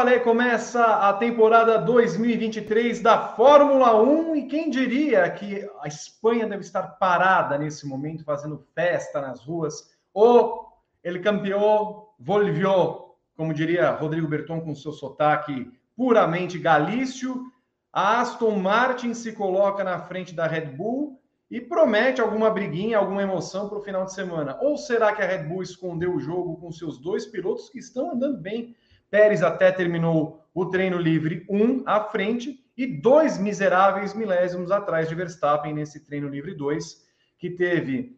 [0.00, 6.62] Valer, começa a temporada 2023 da Fórmula 1 e quem diria que a Espanha deve
[6.62, 9.94] estar parada nesse momento, fazendo festa nas ruas.
[10.14, 10.64] O
[11.04, 17.52] ele campeão volvió, como diria Rodrigo Berton com seu sotaque puramente galício.
[17.92, 23.22] A Aston Martin se coloca na frente da Red Bull e promete alguma briguinha, alguma
[23.22, 24.56] emoção para o final de semana.
[24.62, 28.12] Ou será que a Red Bull escondeu o jogo com seus dois pilotos que estão
[28.12, 28.74] andando bem?
[29.10, 35.14] Pérez até terminou o treino livre um à frente e dois miseráveis milésimos atrás de
[35.14, 37.06] Verstappen nesse treino livre 2,
[37.38, 38.16] que teve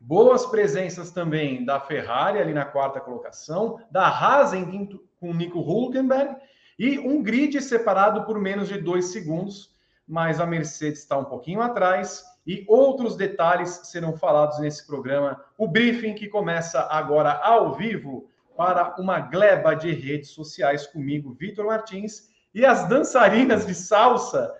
[0.00, 5.60] boas presenças também da Ferrari ali na quarta colocação, da Haas em quinto com Nico
[5.60, 6.36] Hulkenberg
[6.78, 9.74] e um grid separado por menos de dois segundos,
[10.06, 15.42] mas a Mercedes está um pouquinho atrás e outros detalhes serão falados nesse programa.
[15.56, 21.66] O briefing que começa agora ao vivo para uma gleba de redes sociais comigo, Vitor
[21.66, 24.54] Martins, e as dançarinas de salsa,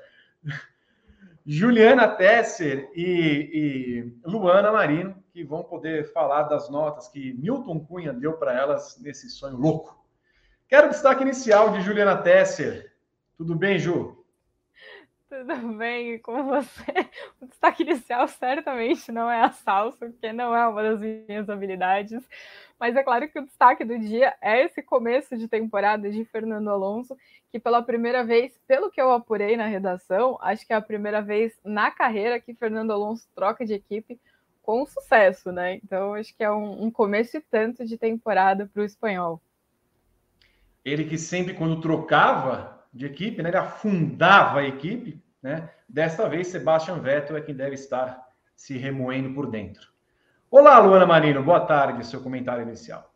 [1.46, 8.12] Juliana Tesser e, e, Luana Marino, que vão poder falar das notas que Milton Cunha
[8.12, 10.04] deu para elas nesse sonho louco.
[10.68, 12.92] Quero destaque inicial de Juliana Tesser.
[13.36, 14.26] Tudo bem, Ju?
[15.28, 17.08] Tudo bem com você?
[17.40, 22.28] O destaque inicial certamente não é a salsa, porque não é uma das minhas habilidades.
[22.78, 26.68] Mas é claro que o destaque do dia é esse começo de temporada de Fernando
[26.68, 27.16] Alonso,
[27.50, 31.22] que pela primeira vez, pelo que eu apurei na redação, acho que é a primeira
[31.22, 34.20] vez na carreira que Fernando Alonso troca de equipe
[34.62, 35.76] com sucesso, né?
[35.76, 39.40] Então acho que é um, um começo e tanto de temporada para o espanhol.
[40.84, 45.70] Ele que sempre, quando trocava de equipe, né, ele afundava a equipe, né?
[45.88, 49.95] Desta vez, Sebastian Vettel é quem deve estar se remoendo por dentro.
[50.48, 53.10] Olá, Luana Marino, boa tarde, seu comentário inicial.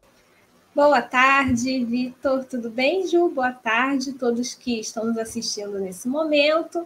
[0.74, 3.28] Boa tarde, Vitor, tudo bem, Ju?
[3.28, 6.84] Boa tarde a todos que estão nos assistindo nesse momento.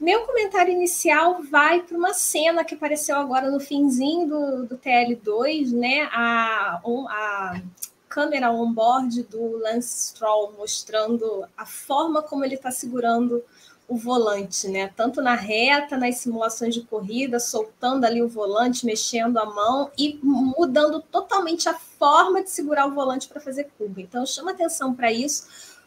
[0.00, 5.70] Meu comentário inicial vai para uma cena que apareceu agora no finzinho do, do TL2,
[5.70, 6.08] né?
[6.12, 7.60] A, a
[8.08, 13.40] câmera on-board do Lance Stroll mostrando a forma como ele está segurando
[13.88, 14.90] o volante, né?
[14.96, 20.18] Tanto na reta, nas simulações de corrida, soltando ali o volante, mexendo a mão e
[20.22, 24.00] mudando totalmente a forma de segurar o volante para fazer curva.
[24.00, 25.46] Então chama atenção para isso,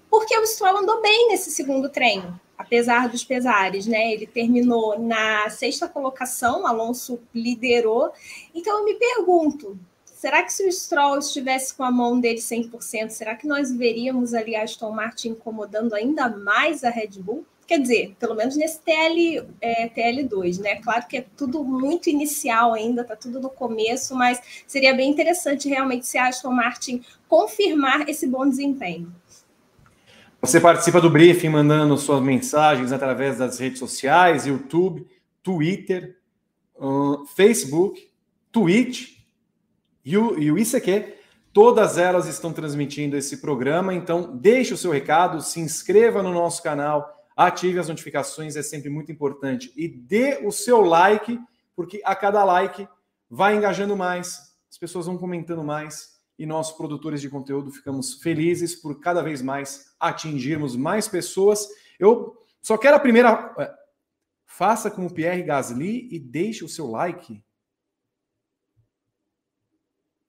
[0.09, 4.13] porque o Stroll andou bem nesse segundo treino, apesar dos pesares, né?
[4.13, 8.11] Ele terminou na sexta colocação, Alonso liderou.
[8.55, 13.09] Então eu me pergunto, será que se o Stroll estivesse com a mão dele 100%,
[13.09, 17.45] será que nós veríamos ali Aston Martin incomodando ainda mais a Red Bull?
[17.69, 20.77] Quer dizer, pelo menos nesse TL, é, TL2, né?
[20.77, 25.69] Claro que é tudo muito inicial ainda, tá tudo no começo, mas seria bem interessante
[25.69, 29.13] realmente se a Aston Martin confirmar esse bom desempenho.
[30.41, 35.05] Você participa do briefing mandando suas mensagens através das redes sociais, YouTube,
[35.43, 36.17] Twitter,
[36.75, 38.09] uh, Facebook,
[38.51, 39.19] Twitch
[40.03, 41.19] e o, e o ICQ.
[41.53, 46.63] Todas elas estão transmitindo esse programa, então deixe o seu recado, se inscreva no nosso
[46.63, 49.71] canal ative as notificações, é sempre muito importante.
[49.73, 51.39] E dê o seu like,
[51.73, 52.85] porque a cada like
[53.29, 58.75] vai engajando mais, as pessoas vão comentando mais e nós, produtores de conteúdo, ficamos felizes
[58.75, 61.65] por cada vez mais atingirmos mais pessoas.
[61.97, 63.53] Eu só quero a primeira.
[63.57, 63.71] É,
[64.45, 67.41] faça como o Pierre Gasly e deixe o seu like.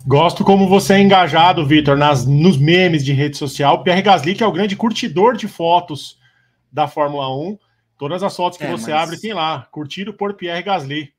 [0.06, 3.82] Gosto como você é engajado, Vitor, nos memes de rede social.
[3.82, 6.19] Pierre Gasly, que é o grande curtidor de fotos
[6.72, 7.58] da Fórmula 1.
[7.98, 9.02] Todas as fotos que é, você mas...
[9.02, 11.12] abre tem lá, curtido por Pierre Gasly.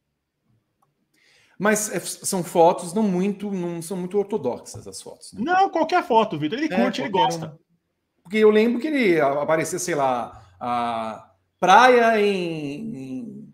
[1.60, 5.34] Mas é, são fotos não muito, não são muito ortodoxas as fotos.
[5.34, 5.42] Né?
[5.44, 6.58] Não, qualquer foto, Vitor.
[6.58, 7.56] Ele é, curte, ele gosta.
[8.24, 13.54] Porque eu lembro que ele aparecia, sei lá, a praia em, em,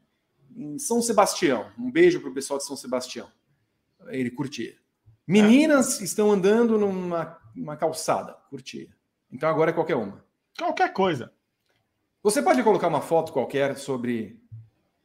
[0.55, 1.69] em São Sebastião.
[1.77, 3.27] Um beijo para o pessoal de São Sebastião.
[4.07, 4.73] Ele curtia.
[5.27, 6.05] Meninas é.
[6.05, 8.88] estão andando numa calçada, curtia.
[9.29, 10.23] Então agora é qualquer uma.
[10.57, 11.33] Qualquer coisa.
[12.27, 14.38] Você pode colocar uma foto qualquer sobre.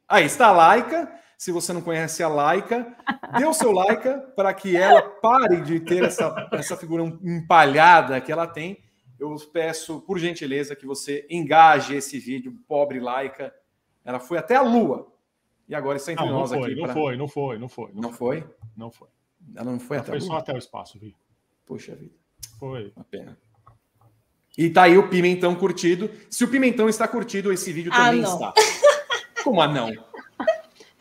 [0.09, 1.09] Aí está a Laika.
[1.37, 2.97] Se você não conhece a Laika,
[3.39, 8.29] dê o seu Laika para que ela pare de ter essa, essa figura empalhada que
[8.29, 8.83] ela tem.
[9.17, 13.55] Eu peço, por gentileza, que você engaje esse vídeo, pobre Laika.
[14.03, 15.09] Ela foi até a Lua.
[15.65, 16.75] E agora está entre não, nós não foi, aqui.
[16.75, 16.93] Não pra...
[16.93, 17.91] foi, não foi, não foi.
[17.93, 18.41] Não, não foi?
[18.41, 18.53] foi?
[18.75, 19.07] Não foi.
[19.55, 20.29] Ela não foi ela até foi a Lua?
[20.29, 21.15] só até o espaço, Vi.
[21.65, 22.15] Puxa vida.
[22.59, 22.91] Foi.
[22.97, 23.37] Uma pena.
[24.57, 26.09] E tá aí o pimentão curtido.
[26.29, 28.33] Se o pimentão está curtido, esse vídeo ah, também não.
[28.33, 28.53] está.
[29.43, 29.91] Como ah, não?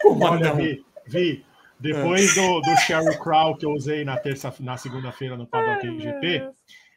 [0.01, 0.57] Como ah, não?
[0.57, 1.45] Vi, vi
[1.83, 6.49] depois do, do Sheryl Crow que eu usei na terça, na segunda-feira no Paddock GP,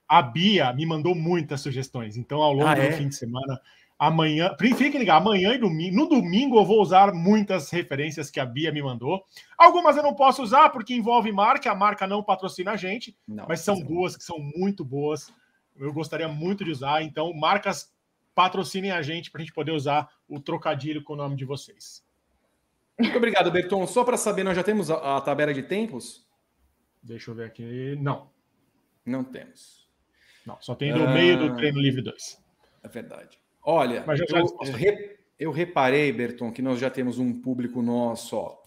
[0.07, 2.15] A Bia me mandou muitas sugestões.
[2.15, 2.89] Então, ao longo ah, é?
[2.89, 3.59] do fim de semana,
[3.97, 5.95] amanhã, fiquem ligados, amanhã e domingo.
[5.95, 9.23] No domingo eu vou usar muitas referências que a Bia me mandou.
[9.57, 13.45] Algumas eu não posso usar porque envolve marca, a marca não patrocina a gente, não,
[13.47, 15.33] mas são duas que são muito boas.
[15.77, 17.01] Eu gostaria muito de usar.
[17.01, 17.93] Então, marcas
[18.33, 22.03] patrocinem a gente para a gente poder usar o trocadilho com o nome de vocês.
[22.99, 23.85] Muito obrigado, Berton.
[23.87, 26.25] Só para saber, nós já temos a, a, tabela de tempos?
[27.03, 27.95] Deixa eu ver aqui.
[27.99, 28.29] Não.
[29.05, 29.87] Não temos.
[30.45, 32.41] Não, só tem no ah, meio do treino livre 2.
[32.83, 33.39] É verdade.
[33.63, 38.37] Olha, Mas eu, eu, re, eu, reparei, Berton, que nós já temos um público nosso.
[38.37, 38.57] Ó.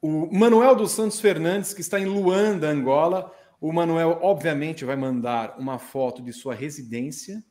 [0.00, 3.34] O Manuel dos Santos Fernandes, que está em Luanda, Angola.
[3.64, 7.42] O Manuel, obviamente, vai mandar uma foto de sua residência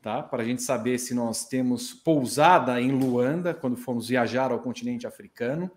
[0.00, 0.22] tá?
[0.22, 5.08] Para a gente saber se nós temos pousada em Luanda quando formos viajar ao continente
[5.08, 5.68] africano.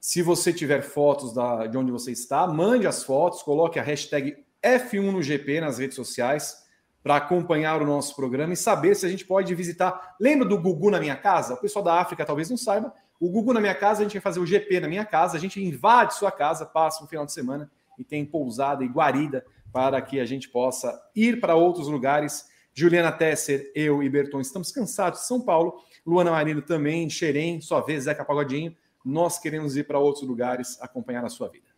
[0.00, 4.42] Se você tiver fotos da, de onde você está, mande as fotos, coloque a hashtag
[4.62, 6.64] F1 no GP nas redes sociais
[7.02, 10.14] para acompanhar o nosso programa e saber se a gente pode visitar.
[10.18, 11.52] Lembra do Gugu na minha casa?
[11.52, 12.90] O pessoal da África talvez não saiba.
[13.20, 15.40] O Gugu na minha casa, a gente vai fazer o GP na minha casa, a
[15.40, 20.00] gente invade sua casa, passa um final de semana e tem pousada e guarida para
[20.00, 25.20] que a gente possa ir para outros lugares Juliana Tesser, eu e Berton estamos cansados
[25.20, 25.80] de São Paulo.
[26.04, 28.76] Luana Marino também, Xerém, sua vez, Zeca Pagodinho.
[29.04, 31.68] Nós queremos ir para outros lugares acompanhar a sua vida.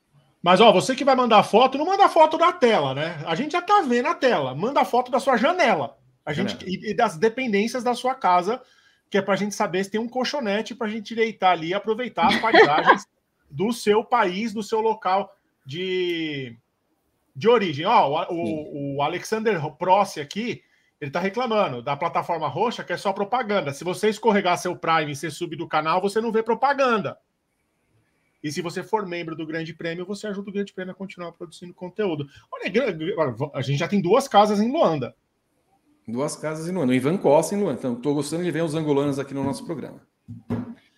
[0.42, 3.22] Mas, ó, você que vai mandar foto, não manda foto da tela, né?
[3.26, 4.54] A gente já tá vendo a tela.
[4.54, 5.98] Manda foto da sua janela.
[6.24, 8.62] A gente, e, e das dependências da sua casa,
[9.10, 11.68] que é para a gente saber se tem um colchonete para a gente deitar ali
[11.68, 13.06] e aproveitar as paisagens
[13.50, 15.30] do seu país, do seu local
[15.66, 16.56] de,
[17.34, 17.84] de origem.
[17.84, 20.62] Ó, o, o Alexander Prossi aqui,
[21.00, 23.72] ele está reclamando da plataforma roxa que é só propaganda.
[23.74, 27.18] Se você escorregar seu Prime e ser sub do canal, você não vê propaganda.
[28.42, 31.32] E se você for membro do Grande Prêmio, você ajuda o Grande Prêmio a continuar
[31.32, 32.28] produzindo conteúdo.
[32.52, 32.72] Olha,
[33.52, 35.16] a gente já tem duas casas em Luanda.
[36.06, 36.94] Duas casas em Luanda.
[36.94, 37.80] Em Van Costa, em Luanda.
[37.80, 40.00] Então, estou gostando de ver os angolanos aqui no nosso programa.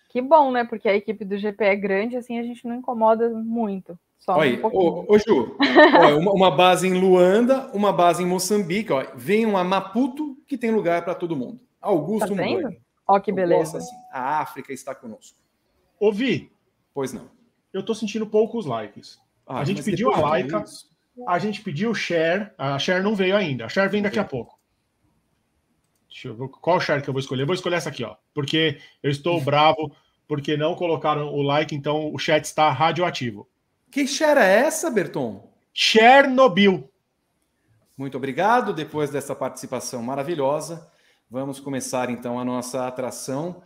[0.09, 0.63] Que bom, né?
[0.63, 3.97] Porque a equipe do GP é grande, assim a gente não incomoda muito.
[4.19, 5.55] Só Olha, um ô, ô, Ju,
[5.97, 8.91] ó, uma, uma, base em Luanda, uma base em Moçambique.
[8.91, 11.59] Ó, venham a Maputo, que tem lugar para todo mundo.
[11.81, 12.69] Augusto tá vendo?
[13.07, 13.77] Ó, que beleza.
[13.77, 15.37] assim, a África está conosco.
[15.99, 16.51] Ouvi.
[16.93, 17.29] Pois não.
[17.73, 19.19] Eu tô sentindo poucos likes.
[19.47, 20.53] Ah, a gente pediu a like,
[21.27, 22.51] a gente pediu share.
[22.57, 23.65] A share não veio ainda.
[23.65, 24.59] A share vem daqui a pouco.
[26.09, 27.43] Deixa eu ver qual share que eu vou escolher.
[27.43, 28.15] Eu vou escolher essa aqui, ó.
[28.33, 29.91] Porque eu estou bravo
[30.27, 33.49] porque não colocaram o like, então o chat está radioativo.
[33.91, 35.51] Que share é essa, Berton?
[35.73, 36.91] Chernobyl.
[37.97, 38.73] Muito obrigado.
[38.73, 40.87] Depois dessa participação maravilhosa,
[41.29, 43.63] vamos começar então a nossa atração.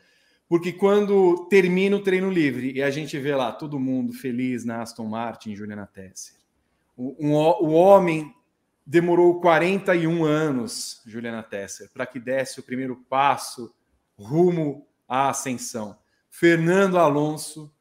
[0.47, 4.81] Porque quando termina o treino livre e a gente vê lá todo mundo feliz na
[4.81, 6.35] Aston Martin, Juliana Tesser,
[6.95, 8.33] o, um, o homem
[8.85, 13.73] demorou 41 anos, Juliana Tesser, para que desse o primeiro passo
[14.17, 15.97] rumo à ascensão.
[16.29, 17.73] Fernando Alonso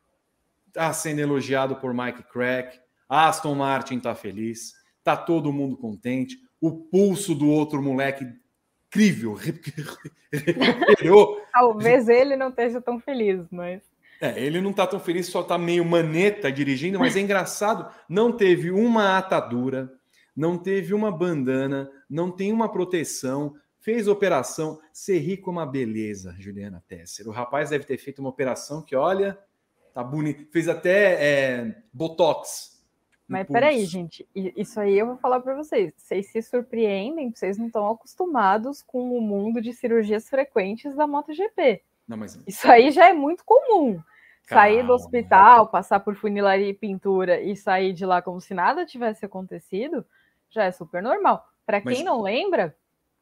[0.73, 6.71] está sendo elogiado por Mike Crack, Aston Martin está feliz, está todo mundo contente, o
[6.73, 8.27] pulso do outro moleque
[8.87, 9.37] incrível,
[11.53, 13.83] Talvez ele não esteja tão feliz, mas.
[14.21, 18.31] É, ele não está tão feliz, só está meio maneta dirigindo, mas é engraçado, não
[18.31, 19.93] teve uma atadura,
[20.35, 26.83] não teve uma bandana, não tem uma proteção, fez operação, ser com uma beleza, Juliana
[26.87, 27.27] Tesser.
[27.27, 29.37] O rapaz deve ter feito uma operação que, olha,
[29.95, 30.51] Tá bonito.
[30.51, 32.73] Fez até é, Botox.
[33.29, 35.95] Mas peraí, gente, isso aí eu vou falar para vocês.
[35.97, 41.83] Vocês se surpreendem, vocês não estão acostumados com o mundo de cirurgias frequentes da MotoGP.
[42.07, 42.39] Não, mas...
[42.47, 43.95] Isso aí já é muito comum.
[44.47, 44.63] Calma.
[44.65, 48.85] Sair do hospital, passar por funilaria e pintura e sair de lá como se nada
[48.85, 50.05] tivesse acontecido,
[50.51, 51.47] já é super normal.
[51.65, 52.05] Para quem mas...
[52.05, 52.77] não lembra,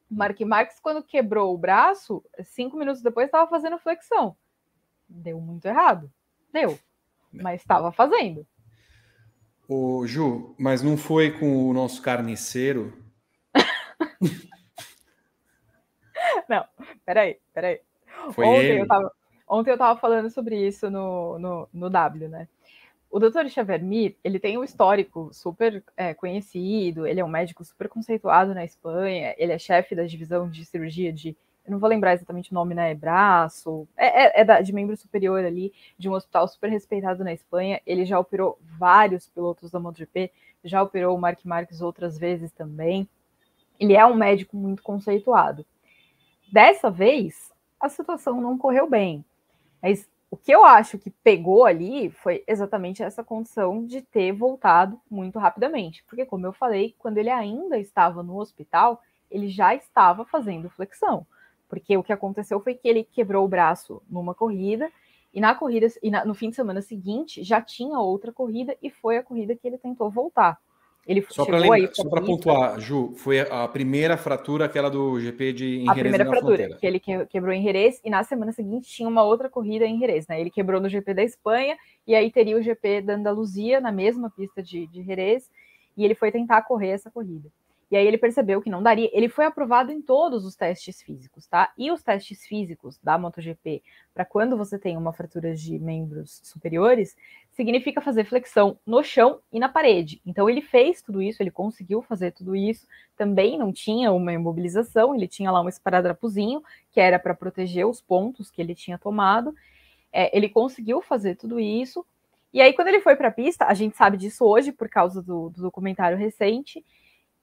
[0.09, 4.35] Mark Marques, quando quebrou o braço, cinco minutos depois estava fazendo flexão.
[5.07, 6.11] Deu muito errado.
[6.51, 6.77] Deu.
[7.31, 8.45] Mas estava fazendo.
[9.67, 12.93] Ô, Ju, mas não foi com o nosso carniceiro?
[16.49, 16.65] não,
[17.05, 17.79] peraí, peraí.
[18.33, 18.81] Foi ontem, ele.
[18.81, 19.11] Eu tava,
[19.47, 22.47] ontem eu estava falando sobre isso no, no, no W, né?
[23.09, 23.47] O Dr.
[23.49, 28.53] Xavier Mir, ele tem um histórico super é, conhecido, ele é um médico super conceituado
[28.53, 31.35] na Espanha, ele é chefe da divisão de cirurgia de
[31.71, 32.93] não vou lembrar exatamente o nome, né?
[32.93, 37.33] Braço, é, é, é da, de membro superior ali, de um hospital super respeitado na
[37.33, 37.81] Espanha.
[37.85, 40.31] Ele já operou vários pilotos da MotoGP,
[40.63, 43.07] já operou o Mark Marques outras vezes também.
[43.79, 45.65] Ele é um médico muito conceituado.
[46.51, 49.25] Dessa vez, a situação não correu bem.
[49.81, 54.99] Mas O que eu acho que pegou ali foi exatamente essa condição de ter voltado
[55.09, 56.03] muito rapidamente.
[56.05, 61.27] Porque, como eu falei, quando ele ainda estava no hospital, ele já estava fazendo flexão.
[61.71, 64.91] Porque o que aconteceu foi que ele quebrou o braço numa corrida,
[65.33, 68.89] e na corrida, e na, no fim de semana seguinte, já tinha outra corrida, e
[68.89, 70.59] foi a corrida que ele tentou voltar.
[71.07, 75.93] Ele só para pontuar, Ju, foi a primeira fratura, aquela do GP de em A
[75.93, 76.77] primeira fratura, fronteira.
[76.77, 80.27] que ele quebrou em Jerez, e na semana seguinte tinha uma outra corrida em Jerez,
[80.27, 80.41] né?
[80.41, 84.29] Ele quebrou no GP da Espanha, e aí teria o GP da Andaluzia, na mesma
[84.29, 85.49] pista de, de Jerez,
[85.95, 87.49] e ele foi tentar correr essa corrida.
[87.91, 89.09] E aí ele percebeu que não daria.
[89.11, 91.73] Ele foi aprovado em todos os testes físicos, tá?
[91.77, 93.83] E os testes físicos da MotoGP,
[94.13, 97.17] para quando você tem uma fratura de membros superiores,
[97.51, 100.21] significa fazer flexão no chão e na parede.
[100.25, 102.87] Então ele fez tudo isso, ele conseguiu fazer tudo isso.
[103.17, 107.99] Também não tinha uma imobilização, ele tinha lá um esparadrapozinho, que era para proteger os
[107.99, 109.53] pontos que ele tinha tomado.
[110.13, 112.05] É, ele conseguiu fazer tudo isso.
[112.53, 115.21] E aí, quando ele foi para a pista, a gente sabe disso hoje por causa
[115.21, 116.83] do, do documentário recente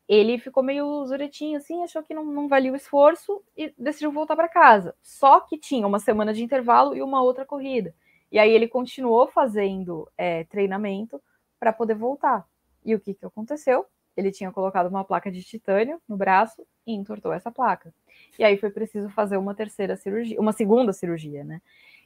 [0.09, 4.35] ele ficou meio zuretinho assim, achou que não, não valia o esforço e decidiu voltar
[4.35, 4.95] para casa.
[5.03, 7.95] Só que tinha uma semana de intervalo e uma outra corrida.
[8.33, 11.21] E aí ele continuou fazendo é, treinamento
[11.61, 12.47] para poder voltar.
[12.85, 13.85] E o que, que aconteceu?
[14.17, 17.93] Ele tinha colocado uma placa de titânio no braço e entortou essa placa.
[18.39, 21.61] E aí foi preciso fazer uma terceira cirurgia, uma segunda cirurgia, né?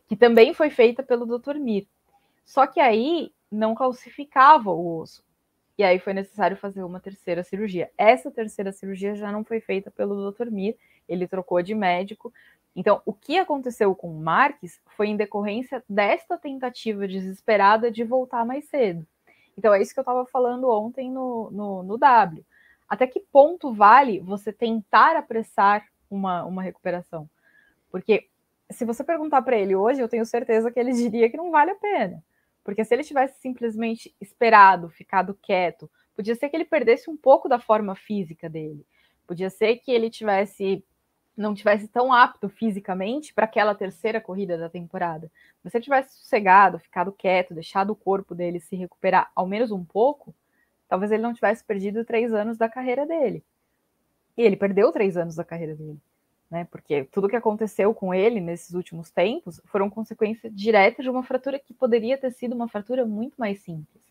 [0.09, 1.55] Que também foi feita pelo Dr.
[1.55, 1.87] Mir.
[2.45, 5.25] Só que aí não calcificava o osso.
[5.83, 7.91] E aí foi necessário fazer uma terceira cirurgia.
[7.99, 10.49] Essa terceira cirurgia já não foi feita pelo Dr.
[10.49, 10.77] Mir,
[11.09, 12.33] ele trocou de médico.
[12.77, 18.47] Então, o que aconteceu com o Marques foi em decorrência desta tentativa desesperada de voltar
[18.47, 19.05] mais cedo.
[19.59, 22.47] Então, é isso que eu estava falando ontem no, no, no, W.
[22.89, 27.29] Até que ponto vale você tentar apressar uma, uma recuperação?
[27.91, 28.29] Porque
[28.71, 31.73] se você perguntar para ele hoje, eu tenho certeza que ele diria que não vale
[31.73, 32.23] a pena.
[32.65, 37.49] Porque se ele tivesse simplesmente esperado, ficado quieto, podia ser que ele perdesse um pouco
[37.49, 38.87] da forma física dele.
[39.27, 40.85] Podia ser que ele tivesse
[41.35, 45.33] não tivesse tão apto fisicamente para aquela terceira corrida da temporada.
[45.65, 49.71] Mas se ele tivesse sossegado, ficado quieto, deixado o corpo dele se recuperar ao menos
[49.71, 50.35] um pouco,
[50.87, 53.43] talvez ele não tivesse perdido três anos da carreira dele.
[54.37, 55.99] E ele perdeu três anos da carreira dele
[56.53, 56.69] né?
[56.71, 61.59] Porque tudo que aconteceu com ele nesses últimos tempos foram consequência direta de uma fratura
[61.59, 64.03] que poderia ter sido uma fratura muito mais simples.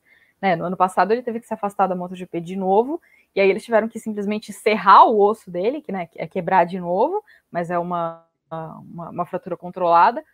[0.42, 0.56] Né?
[0.56, 3.00] No ano passado ele teve que se afastar da MotoGP de novo,
[3.36, 6.80] e aí eles tiveram que simplesmente serrar o osso dele, que né, é quebrar de
[6.80, 10.26] novo, mas é uma, uma, uma fratura controlada,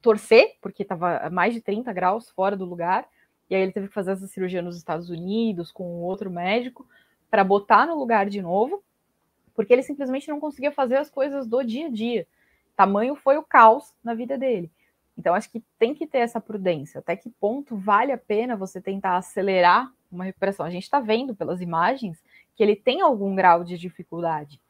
[0.00, 3.04] torcer, porque estava mais de 30 graus fora do lugar,
[3.50, 6.86] e aí ele teve que fazer essa cirurgia nos Estados Unidos com outro médico
[7.28, 8.80] para botar no lugar de novo,
[9.56, 12.26] porque ele simplesmente não conseguia fazer as coisas do dia a dia.
[12.76, 14.70] Tamanho foi o caos na vida dele.
[15.18, 16.98] Então, acho que tem que ter essa prudência.
[16.98, 20.66] Até que ponto vale a pena você tentar acelerar uma recuperação?
[20.66, 22.22] A gente está vendo pelas imagens
[22.54, 24.60] que ele tem algum grau de dificuldade.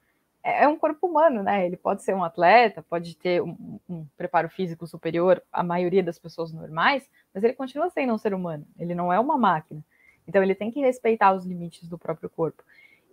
[0.42, 1.66] É, é um corpo humano, né?
[1.66, 6.18] Ele pode ser um atleta, pode ter um, um preparo físico superior à maioria das
[6.18, 8.64] pessoas normais, mas ele continua sendo um ser humano.
[8.78, 9.84] Ele não é uma máquina.
[10.28, 12.62] Então, ele tem que respeitar os limites do próprio corpo.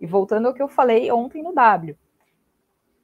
[0.04, 1.96] E voltando ao que eu falei ontem no W,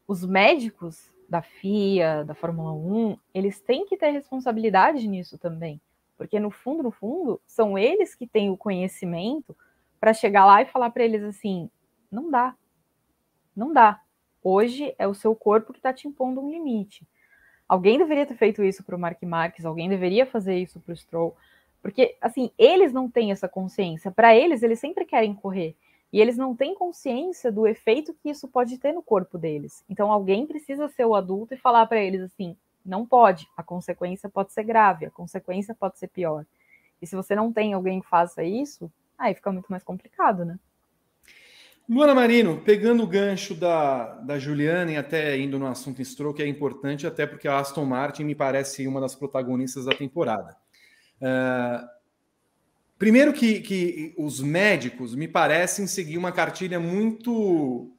[0.07, 5.81] os médicos da FIA, da Fórmula 1, eles têm que ter responsabilidade nisso também,
[6.19, 9.57] porque no fundo, no fundo, são eles que têm o conhecimento
[9.99, 11.71] para chegar lá e falar para eles assim:
[12.13, 12.55] não dá,
[13.57, 14.03] não dá.
[14.45, 17.09] Hoje é o seu corpo que está te impondo um limite.
[17.67, 20.97] Alguém deveria ter feito isso para o Mark Marques, alguém deveria fazer isso para o
[20.97, 21.35] Stroll,
[21.81, 24.11] porque assim eles não têm essa consciência.
[24.11, 25.75] Para eles, eles sempre querem correr.
[26.13, 29.85] E eles não têm consciência do efeito que isso pode ter no corpo deles.
[29.89, 34.29] Então alguém precisa ser o adulto e falar para eles assim: não pode, a consequência
[34.29, 36.45] pode ser grave, a consequência pode ser pior.
[37.01, 40.59] E se você não tem alguém que faça isso, aí fica muito mais complicado, né?
[41.89, 46.43] Luana Marino, pegando o gancho da, da Juliana e até indo no assunto Stroke, que
[46.43, 50.57] é importante, até porque a Aston Martin me parece uma das protagonistas da temporada.
[51.21, 52.00] Uh,
[53.01, 57.91] Primeiro que, que os médicos me parecem seguir uma cartilha muito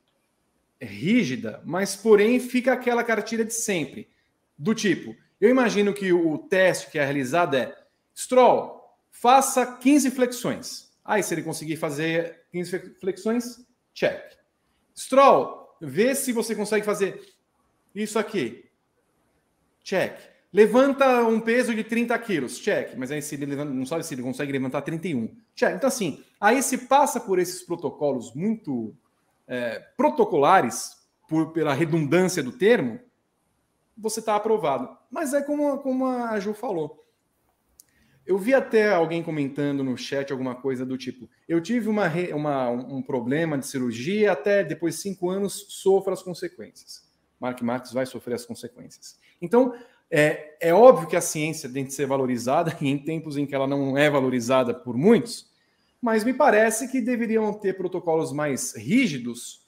[0.79, 4.08] rígida, mas porém fica aquela cartilha de sempre,
[4.55, 7.75] do tipo, eu imagino que o teste que é realizado é
[8.15, 8.79] Stroll,
[9.10, 10.91] faça 15 flexões.
[11.03, 13.65] Aí, se ele conseguir fazer 15 flexões,
[13.96, 14.22] check.
[14.96, 17.20] Stroll, vê se você consegue fazer
[17.96, 18.70] isso aqui.
[19.84, 20.30] Check.
[20.53, 22.96] Levanta um peso de 30 quilos, check.
[22.98, 25.34] Mas aí se ele levanta, não sabe se ele consegue levantar 31.
[25.55, 25.75] Check.
[25.75, 28.93] Então, assim, aí se passa por esses protocolos muito
[29.48, 33.00] é, protocolares, por, pela redundância do termo,
[33.98, 34.89] você está aprovado.
[35.10, 37.01] Mas é como, como a Ju falou.
[38.25, 42.70] Eu vi até alguém comentando no chat alguma coisa do tipo: eu tive uma, uma,
[42.70, 47.10] um problema de cirurgia, até depois de cinco anos sofro as consequências.
[47.39, 49.20] Mark Marques vai sofrer as consequências.
[49.41, 49.74] Então,
[50.12, 53.56] é, é óbvio que a ciência tem que ser valorizada, e em tempos em que
[53.56, 55.50] ela não é valorizada por muitos,
[56.01, 59.65] mas me parece que deveriam ter protocolos mais rígidos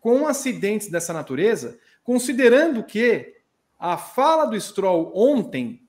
[0.00, 3.34] com acidentes dessa natureza, considerando que
[3.78, 5.82] a fala do Stroll ontem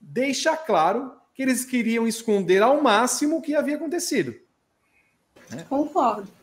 [0.00, 4.34] deixa claro que eles queriam esconder ao máximo o que havia acontecido.
[5.68, 6.39] Concordo.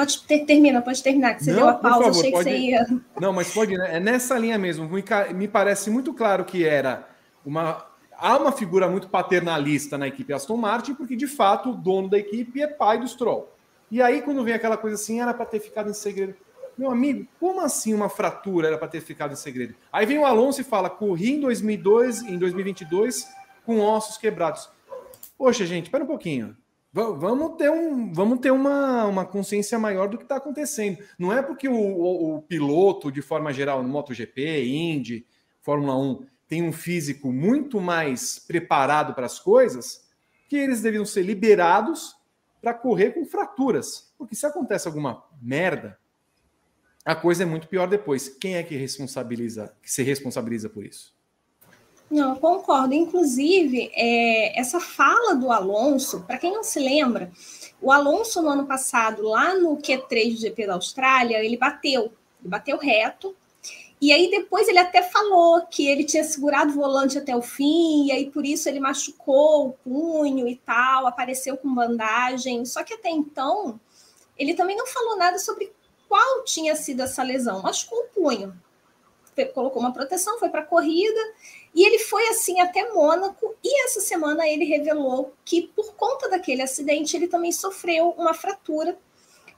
[0.00, 2.44] Pode ter, termina, pode terminar, que você não, deu a pausa, favor, achei pode...
[2.44, 2.86] que você ia.
[3.20, 3.96] Não, mas pode, né?
[3.96, 4.88] É nessa linha mesmo.
[5.34, 7.06] Me parece muito claro que era
[7.44, 7.84] uma.
[8.16, 12.16] Há uma figura muito paternalista na equipe Aston Martin, porque de fato o dono da
[12.16, 13.52] equipe é pai do Stroll.
[13.90, 16.34] E aí, quando vem aquela coisa assim, era para ter ficado em segredo.
[16.78, 19.74] Meu amigo, como assim uma fratura era para ter ficado em segredo?
[19.92, 23.28] Aí vem o Alonso e fala: corri em 2002, em 2022
[23.66, 24.66] com ossos quebrados.
[25.36, 26.56] Poxa, gente, espera um pouquinho.
[26.92, 30.98] Vamos ter, um, vamos ter uma, uma consciência maior do que está acontecendo.
[31.16, 35.24] Não é porque o, o, o, piloto, de forma geral, no MotoGP, Indy,
[35.60, 40.04] Fórmula 1, tem um físico muito mais preparado para as coisas,
[40.48, 42.16] que eles deveriam ser liberados
[42.60, 44.12] para correr com fraturas.
[44.18, 45.96] Porque se acontece alguma merda,
[47.04, 48.28] a coisa é muito pior depois.
[48.28, 51.14] Quem é que responsabiliza, que se responsabiliza por isso?
[52.10, 52.92] Não, concordo.
[52.92, 57.30] Inclusive, é, essa fala do Alonso, para quem não se lembra,
[57.80, 62.48] o Alonso no ano passado, lá no Q3 do GP da Austrália, ele bateu, ele
[62.48, 63.36] bateu reto.
[64.00, 68.06] E aí depois ele até falou que ele tinha segurado o volante até o fim,
[68.06, 72.64] e aí por isso ele machucou o punho e tal, apareceu com bandagem.
[72.64, 73.78] Só que até então,
[74.36, 75.72] ele também não falou nada sobre
[76.08, 77.62] qual tinha sido essa lesão.
[77.62, 78.60] Machucou o punho.
[79.54, 81.20] Colocou uma proteção, foi para a corrida
[81.74, 86.62] e ele foi assim até Mônaco, e essa semana ele revelou que, por conta daquele
[86.62, 88.98] acidente, ele também sofreu uma fratura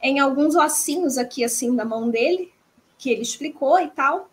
[0.02, 2.52] em alguns ossinhos aqui, assim, da mão dele,
[2.98, 4.28] que ele explicou e tal.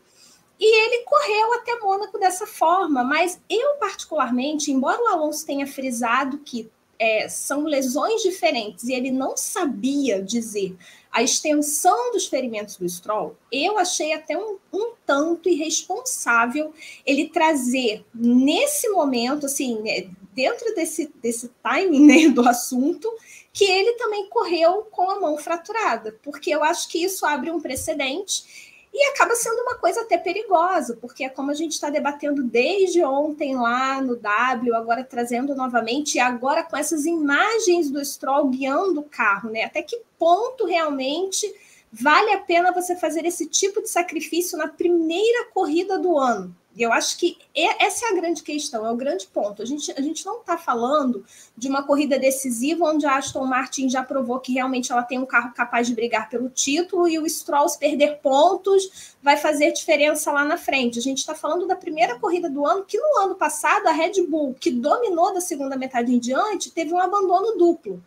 [0.59, 6.39] E ele correu até Mônaco dessa forma, mas eu, particularmente, embora o Alonso tenha frisado
[6.39, 10.75] que é, são lesões diferentes e ele não sabia dizer
[11.19, 16.73] a extensão dos ferimentos do Stroll, eu achei até um, um tanto irresponsável
[17.05, 23.12] ele trazer nesse momento, assim, né, dentro desse, desse timing né, do assunto,
[23.51, 27.60] que ele também correu com a mão fraturada, porque eu acho que isso abre um
[27.60, 32.43] precedente e acaba sendo uma coisa até perigosa, porque é como a gente está debatendo
[32.43, 38.49] desde ontem lá no W, agora trazendo novamente, e agora com essas imagens do Stroll
[38.49, 39.63] guiando o carro, né?
[39.63, 41.54] Até que ponto realmente
[41.91, 46.56] vale a pena você fazer esse tipo de sacrifício na primeira corrida do ano?
[46.79, 49.61] E eu acho que essa é a grande questão, é o grande ponto.
[49.61, 51.25] A gente, a gente não está falando
[51.57, 55.25] de uma corrida decisiva onde a Aston Martin já provou que realmente ela tem um
[55.25, 60.31] carro capaz de brigar pelo título e o Stroll, se perder pontos, vai fazer diferença
[60.31, 60.99] lá na frente.
[60.99, 64.25] A gente está falando da primeira corrida do ano, que no ano passado a Red
[64.25, 68.01] Bull, que dominou da segunda metade em diante, teve um abandono duplo.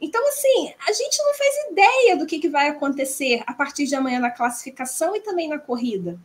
[0.00, 3.94] Então, assim, a gente não faz ideia do que, que vai acontecer a partir de
[3.94, 6.18] amanhã na classificação e também na corrida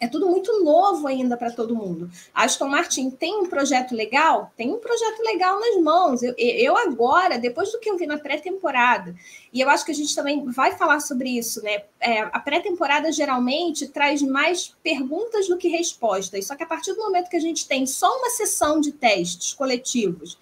[0.00, 2.10] é tudo muito novo ainda para todo mundo.
[2.34, 4.52] A Aston Martin tem um projeto legal?
[4.56, 6.22] Tem um projeto legal nas mãos.
[6.22, 9.14] Eu, eu agora, depois do que eu vi na pré-temporada,
[9.52, 11.84] e eu acho que a gente também vai falar sobre isso, né?
[12.00, 16.46] É, a pré-temporada geralmente traz mais perguntas do que respostas.
[16.46, 19.52] Só que a partir do momento que a gente tem só uma sessão de testes
[19.52, 20.38] coletivos,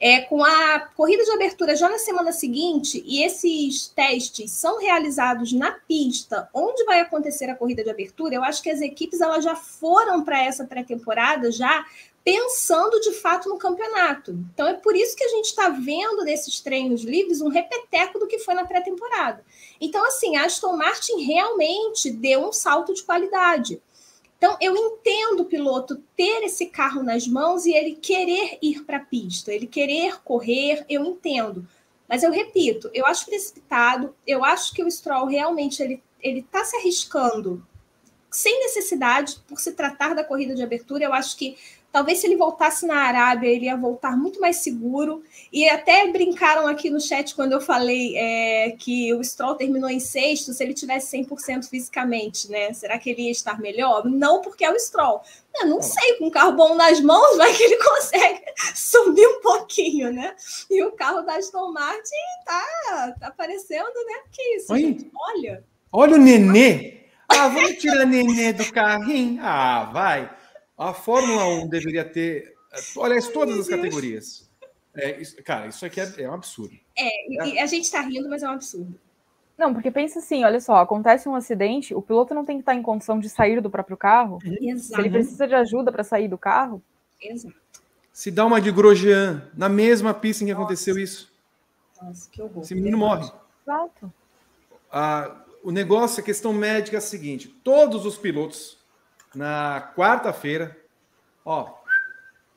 [0.00, 5.52] é, com a corrida de abertura já na semana seguinte, e esses testes são realizados
[5.52, 9.42] na pista onde vai acontecer a corrida de abertura, eu acho que as equipes elas
[9.42, 11.84] já foram para essa pré-temporada já
[12.24, 14.32] pensando de fato no campeonato.
[14.52, 18.26] Então é por isso que a gente está vendo nesses treinos livres um repeteco do
[18.26, 19.42] que foi na pré-temporada.
[19.80, 23.80] Então, assim, a Aston Martin realmente deu um salto de qualidade.
[24.38, 28.98] Então, eu entendo o piloto ter esse carro nas mãos e ele querer ir para
[28.98, 31.66] a pista, ele querer correr, eu entendo.
[32.08, 36.64] Mas eu repito, eu acho precipitado, eu acho que o Stroll realmente ele ele está
[36.64, 37.64] se arriscando
[38.30, 41.04] sem necessidade por se tratar da corrida de abertura.
[41.04, 41.56] Eu acho que
[41.90, 45.22] Talvez se ele voltasse na Arábia, ele ia voltar muito mais seguro.
[45.52, 49.98] E até brincaram aqui no chat quando eu falei é, que o Stroll terminou em
[49.98, 52.72] sexto, se ele tivesse 100% fisicamente, né?
[52.74, 54.04] Será que ele ia estar melhor?
[54.04, 55.22] Não, porque é o Stroll.
[55.60, 58.42] Eu não sei, com um carro bom nas mãos, vai que ele consegue
[58.76, 60.36] subir um pouquinho, né?
[60.70, 64.20] E o carro da Aston Martin tá, tá aparecendo, né?
[64.30, 64.80] Que isso, Oi?
[64.80, 65.10] gente?
[65.14, 65.64] Olha.
[65.90, 69.40] Olha o Nenê Ah, vamos tirar nenê do carrinho?
[69.42, 70.37] Ah, vai.
[70.78, 72.54] A Fórmula 1 deveria ter,
[72.96, 74.48] olha, todas as categorias.
[74.94, 76.74] É, isso, cara, isso aqui é, é um absurdo.
[76.96, 77.62] É, é.
[77.62, 78.98] a gente está rindo, mas é um absurdo.
[79.56, 82.76] Não, porque pensa assim, olha só, acontece um acidente, o piloto não tem que estar
[82.76, 84.38] em condição de sair do próprio carro.
[84.44, 84.94] Exato.
[84.94, 86.80] Se ele precisa de ajuda para sair do carro.
[87.20, 87.56] Exato.
[88.12, 90.64] Se dá uma de Grosjean na mesma pista em que Nossa.
[90.64, 91.32] aconteceu isso.
[92.00, 92.62] Nossa, que horror.
[92.62, 93.28] Esse menino morre.
[93.62, 94.12] Exato.
[94.90, 98.77] Ah, o negócio, a questão médica é a seguinte: todos os pilotos,
[99.38, 100.76] na quarta-feira,
[101.44, 101.72] ó,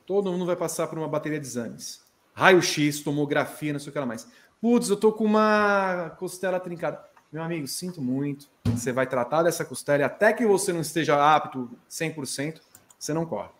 [0.04, 2.02] todo mundo vai passar por uma bateria de exames.
[2.34, 4.26] Raio-X, tomografia, não sei o que lá mais.
[4.60, 7.00] Putz, eu tô com uma costela trincada.
[7.32, 8.48] Meu amigo, sinto muito.
[8.64, 12.60] Você vai tratar dessa costela até que você não esteja apto 100%,
[12.98, 13.50] você não corre.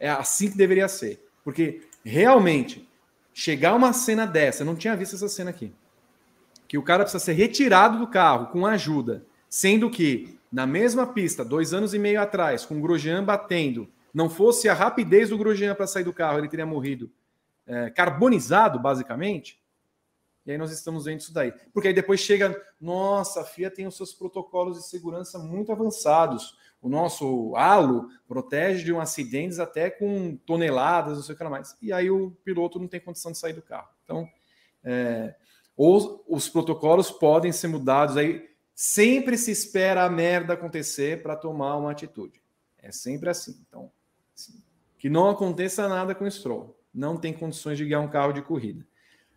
[0.00, 1.24] É assim que deveria ser.
[1.44, 2.88] Porque realmente,
[3.32, 5.72] chegar uma cena dessa, eu não tinha visto essa cena aqui,
[6.66, 11.44] que o cara precisa ser retirado do carro com ajuda, sendo que na mesma pista,
[11.44, 15.74] dois anos e meio atrás, com o Grosjean batendo, não fosse a rapidez do Grosjean
[15.74, 17.10] para sair do carro, ele teria morrido
[17.66, 19.60] é, carbonizado, basicamente.
[20.46, 21.52] E aí nós estamos vendo isso daí.
[21.72, 26.56] Porque aí depois chega, nossa, a FIA tem os seus protocolos de segurança muito avançados.
[26.80, 31.76] O nosso halo protege de um acidentes até com toneladas, não sei o que mais.
[31.82, 33.88] E aí o piloto não tem condição de sair do carro.
[34.04, 34.28] Então,
[34.84, 35.34] é,
[35.76, 38.16] ou os protocolos podem ser mudados.
[38.16, 42.42] Aí sempre se espera a merda acontecer para tomar uma atitude.
[42.78, 43.64] É sempre assim.
[43.68, 43.90] Então,
[44.34, 44.62] assim,
[44.98, 46.78] que não aconteça nada com o Stroll.
[46.92, 48.86] Não tem condições de guiar um carro de corrida.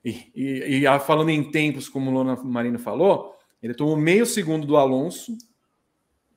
[0.04, 4.66] E, e, e falando em tempos, como o Lona Marino falou, ele tomou meio segundo
[4.66, 5.38] do Alonso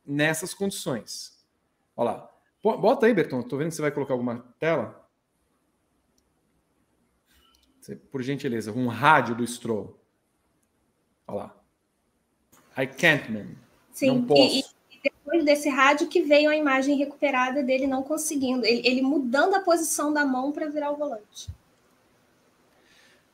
[0.05, 1.45] nessas condições.
[1.97, 2.31] Olha lá.
[2.63, 3.41] Bota aí, Berton.
[3.41, 5.09] Estou vendo que você vai colocar alguma tela.
[8.11, 9.99] Por gentileza, um rádio do Stroll.
[11.27, 11.60] Olha lá.
[12.77, 13.47] I can't, man.
[13.93, 14.65] Sim, e, e,
[15.03, 19.61] depois desse rádio que veio a imagem recuperada dele não conseguindo, ele, ele mudando a
[19.61, 21.49] posição da mão para virar o volante.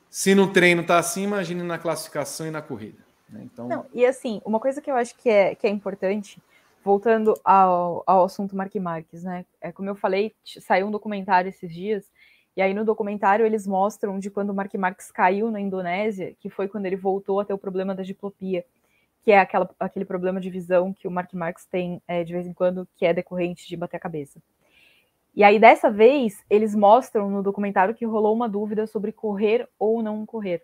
[0.09, 2.97] Se no treino tá assim, imagine na classificação e na corrida.
[3.29, 3.41] Né?
[3.43, 3.67] Então...
[3.67, 6.41] Não, e assim, uma coisa que eu acho que é, que é importante,
[6.83, 9.45] voltando ao, ao assunto Mark Marques, né?
[9.61, 12.09] É como eu falei, saiu um documentário esses dias,
[12.55, 16.49] e aí no documentário eles mostram de quando o Mark Marques caiu na Indonésia, que
[16.49, 18.65] foi quando ele voltou a ter o problema da diplopia,
[19.27, 22.47] que é aquela, aquele problema de visão que o Mark Marques tem é, de vez
[22.47, 24.41] em quando, que é decorrente de bater a cabeça.
[25.35, 30.01] E aí, dessa vez, eles mostram no documentário que rolou uma dúvida sobre correr ou
[30.01, 30.63] não correr.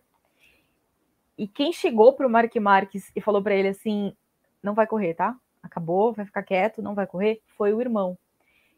[1.38, 4.15] E quem chegou para o Mark Marques e falou para ele assim:
[4.63, 5.36] não vai correr, tá?
[5.62, 8.17] Acabou, vai ficar quieto, não vai correr, foi o irmão.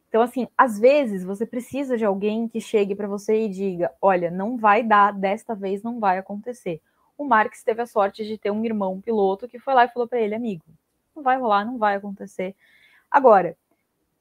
[0.10, 4.32] Então, assim, às vezes você precisa de alguém que chegue para você e diga: olha,
[4.32, 6.82] não vai dar, desta vez não vai acontecer.
[7.18, 10.08] O Marques teve a sorte de ter um irmão piloto que foi lá e falou
[10.08, 10.66] para ele: amigo,
[11.16, 12.56] não vai rolar, não vai acontecer.
[13.10, 13.58] Agora,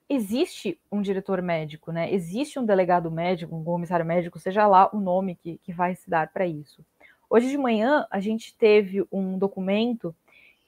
[0.09, 2.13] existe um diretor médico, né?
[2.13, 6.09] Existe um delegado médico, um comissário médico, seja lá o nome que, que vai se
[6.09, 6.85] dar para isso.
[7.29, 10.15] Hoje de manhã a gente teve um documento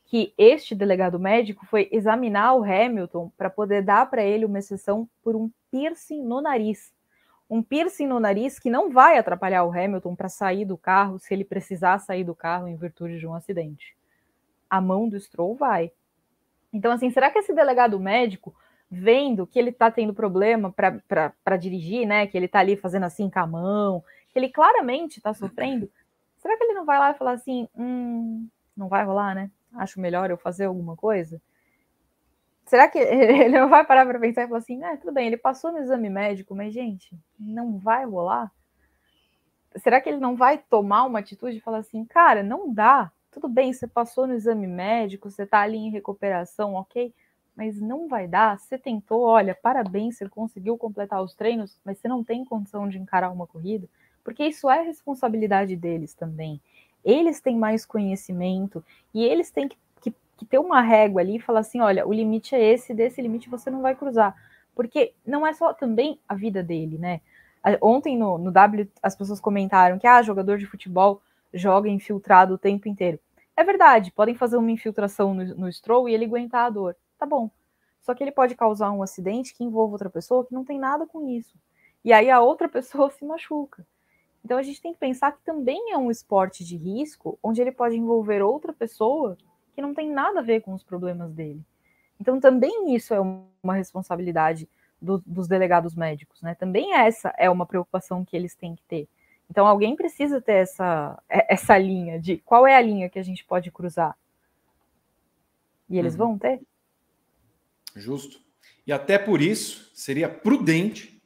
[0.07, 5.09] que este delegado médico foi examinar o Hamilton para poder dar para ele uma exceção
[5.23, 6.93] por um piercing no nariz.
[7.49, 11.33] Um piercing no nariz que não vai atrapalhar o Hamilton para sair do carro se
[11.33, 13.97] ele precisar sair do carro em virtude de um acidente.
[14.69, 15.93] A mão do Stroll vai.
[16.73, 18.55] Então, assim, será que esse delegado médico
[18.91, 22.27] vendo que ele está tendo problema para dirigir, né?
[22.27, 25.91] Que ele está ali fazendo assim com a mão, que ele claramente está sofrendo.
[26.39, 29.51] Será que ele não vai lá e falar assim, hum, não vai rolar, né?
[29.75, 31.41] Acho melhor eu fazer alguma coisa?
[32.67, 35.37] Será que ele não vai parar para pensar e falar assim, ah, tudo bem, ele
[35.37, 38.53] passou no exame médico, mas gente, não vai rolar?
[39.77, 43.49] Será que ele não vai tomar uma atitude e falar assim, cara, não dá, tudo
[43.49, 47.15] bem, você passou no exame médico, você está ali em recuperação, ok?
[47.57, 48.59] mas não vai dar.
[48.59, 52.99] Você tentou, olha, parabéns, você conseguiu completar os treinos, mas você não tem condição de
[52.99, 53.89] encarar uma corrida,
[54.23, 56.61] porque isso é responsabilidade deles também.
[57.03, 59.79] Eles têm mais conhecimento e eles têm que,
[60.37, 63.49] que, ter uma régua ali e falar assim: olha, o limite é esse, desse limite
[63.49, 64.35] você não vai cruzar.
[64.75, 67.21] Porque não é só também a vida dele, né?
[67.81, 71.21] Ontem no, no W as pessoas comentaram que ah, jogador de futebol
[71.53, 73.19] joga infiltrado o tempo inteiro.
[73.57, 77.27] É verdade, podem fazer uma infiltração no, no stroll e ele aguentar a dor tá
[77.27, 77.51] bom.
[78.01, 81.07] Só que ele pode causar um acidente que envolva outra pessoa que não tem nada
[81.07, 81.59] com isso.
[82.05, 83.87] E aí a outra pessoa se machuca.
[84.45, 87.73] Então a gente tem que pensar que também é um esporte de risco, onde ele
[87.73, 89.37] pode envolver outra pessoa
[89.77, 91.63] que não tem nada a ver com os problemas dele.
[92.19, 94.67] Então também isso é uma responsabilidade
[95.01, 96.55] do, dos delegados médicos, né?
[96.55, 99.07] Também essa é uma preocupação que eles têm que ter.
[99.51, 103.45] Então alguém precisa ter essa, essa linha de qual é a linha que a gente
[103.45, 104.17] pode cruzar.
[105.91, 106.19] E eles uhum.
[106.19, 106.63] vão ter?
[107.95, 108.41] Justo.
[108.87, 111.23] E até por isso seria prudente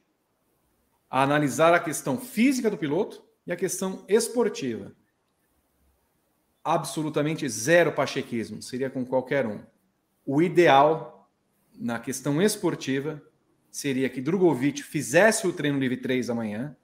[1.09, 4.93] analisar a questão física do piloto e a questão esportiva.
[6.63, 9.59] Absolutamente zero pachequismo, seria com qualquer um.
[10.25, 11.29] O ideal
[11.73, 13.21] na questão esportiva
[13.71, 16.75] seria que Drogovic fizesse o treino livre 3 amanhã,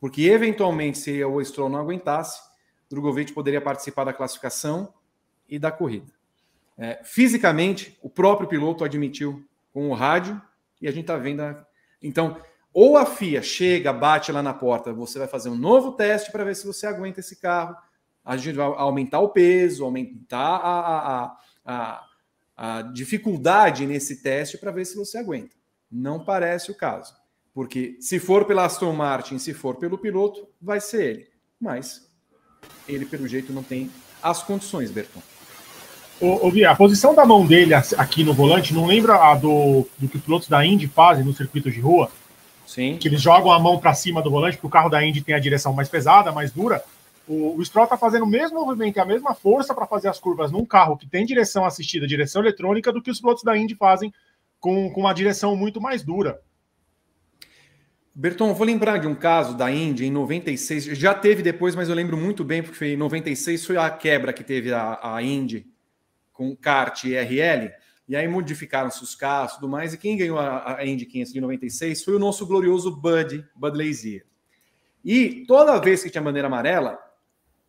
[0.00, 2.42] porque eventualmente, se o Stroll não aguentasse,
[2.90, 4.92] Drogovic poderia participar da classificação
[5.48, 6.12] e da corrida.
[6.76, 10.40] É, fisicamente, o próprio piloto admitiu com o rádio
[10.80, 11.40] e a gente está vendo.
[11.40, 11.64] A...
[12.02, 12.40] Então,
[12.72, 16.44] ou a FIA chega, bate lá na porta, você vai fazer um novo teste para
[16.44, 17.76] ver se você aguenta esse carro.
[18.24, 22.04] A gente vai aumentar o peso, aumentar a, a, a,
[22.56, 25.54] a dificuldade nesse teste para ver se você aguenta.
[25.90, 27.14] Não parece o caso.
[27.52, 31.26] Porque se for pela Aston Martin, se for pelo piloto, vai ser ele.
[31.60, 32.10] Mas
[32.88, 33.90] ele, pelo jeito, não tem
[34.22, 35.22] as condições, Berton.
[36.20, 39.86] Ô, ô Bia, a posição da mão dele aqui no volante não lembra a do,
[39.98, 42.10] do que os pilotos da Indy fazem no circuito de rua?
[42.66, 42.96] Sim.
[42.96, 45.34] Que eles jogam a mão para cima do volante, porque o carro da Indy tem
[45.34, 46.82] a direção mais pesada, mais dura.
[47.26, 50.18] O, o Stroll está fazendo o mesmo movimento e a mesma força para fazer as
[50.18, 53.74] curvas num carro que tem direção assistida, direção eletrônica, do que os pilotos da Indy
[53.74, 54.12] fazem
[54.60, 56.40] com, com uma direção muito mais dura.
[58.14, 60.84] Berton, vou lembrar de um caso da Indy em 96.
[60.96, 64.44] Já teve depois, mas eu lembro muito bem, porque em 96 foi a quebra que
[64.44, 65.66] teve a, a Indy
[66.32, 67.72] com kart e RL.
[68.06, 69.94] E aí modificaram-se os carros e tudo mais.
[69.94, 73.76] E quem ganhou a, a Indy 500 de 96 foi o nosso glorioso Bud, Bud
[73.76, 74.24] Lazier.
[75.04, 76.98] E toda vez que tinha bandeira amarela,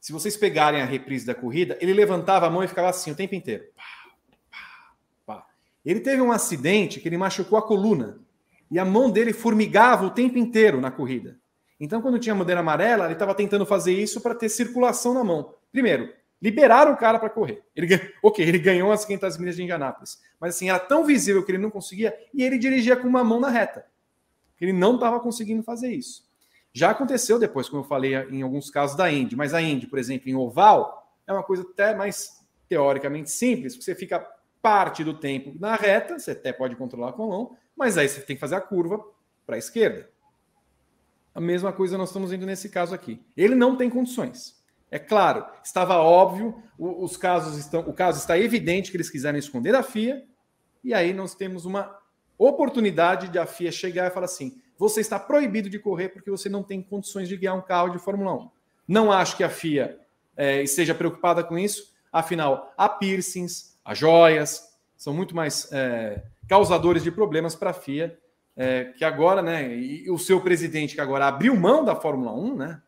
[0.06, 3.16] se vocês pegarem a reprise da corrida, ele levantava a mão e ficava assim o
[3.16, 3.64] tempo inteiro.
[5.84, 8.20] Ele teve um acidente que ele machucou a coluna
[8.70, 11.40] e a mão dele formigava o tempo inteiro na corrida.
[11.80, 15.56] Então, quando tinha bandeira amarela, ele estava tentando fazer isso para ter circulação na mão.
[15.72, 17.64] Primeiro, liberaram o cara para correr.
[17.76, 21.52] Ele, ok, ele ganhou as 500 milhas de Indianápolis, mas assim, era tão visível que
[21.52, 23.88] ele não conseguia e ele dirigia com uma mão na reta.
[24.62, 26.25] Ele não estava conseguindo fazer isso.
[26.76, 29.98] Já aconteceu depois, como eu falei em alguns casos da Indy, mas a Indy, por
[29.98, 34.20] exemplo, em oval, é uma coisa até mais teoricamente simples, porque você fica
[34.62, 38.20] parte do tempo na reta, você até pode controlar com a mão, mas aí você
[38.20, 39.02] tem que fazer a curva
[39.46, 40.10] para a esquerda.
[41.34, 43.26] A mesma coisa nós estamos vendo nesse caso aqui.
[43.38, 44.62] Ele não tem condições.
[44.92, 49.72] É claro, estava óbvio, os casos estão, o caso está evidente que eles quiserem esconder
[49.72, 50.26] da FIA,
[50.84, 51.98] e aí nós temos uma
[52.38, 56.50] oportunidade de a FIA chegar e falar assim: você está proibido de correr porque você
[56.50, 58.50] não tem condições de guiar um carro de Fórmula 1.
[58.88, 60.00] Não acho que a FIA
[60.36, 67.04] é, esteja preocupada com isso, afinal, há piercings, há joias, são muito mais é, causadores
[67.04, 68.18] de problemas para a FIA,
[68.56, 72.56] é, que agora, né, e o seu presidente que agora abriu mão da Fórmula 1,
[72.56, 72.82] né,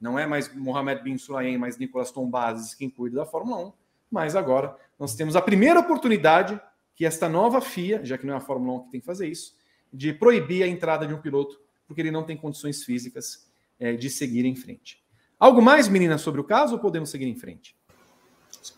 [0.00, 3.72] não é mais Mohamed Bin Sulayem, mas Nicolas Tombazes quem cuida da Fórmula 1,
[4.10, 6.60] mas agora nós temos a primeira oportunidade
[6.94, 9.28] que esta nova FIA, já que não é a Fórmula 1 que tem que fazer
[9.28, 9.54] isso,
[9.92, 14.08] de proibir a entrada de um piloto porque ele não tem condições físicas é, de
[14.08, 15.02] seguir em frente.
[15.38, 17.74] Algo mais, meninas, sobre o caso ou podemos seguir em frente?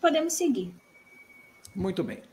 [0.01, 0.73] Podemos seguir.
[1.75, 2.23] Muito bem.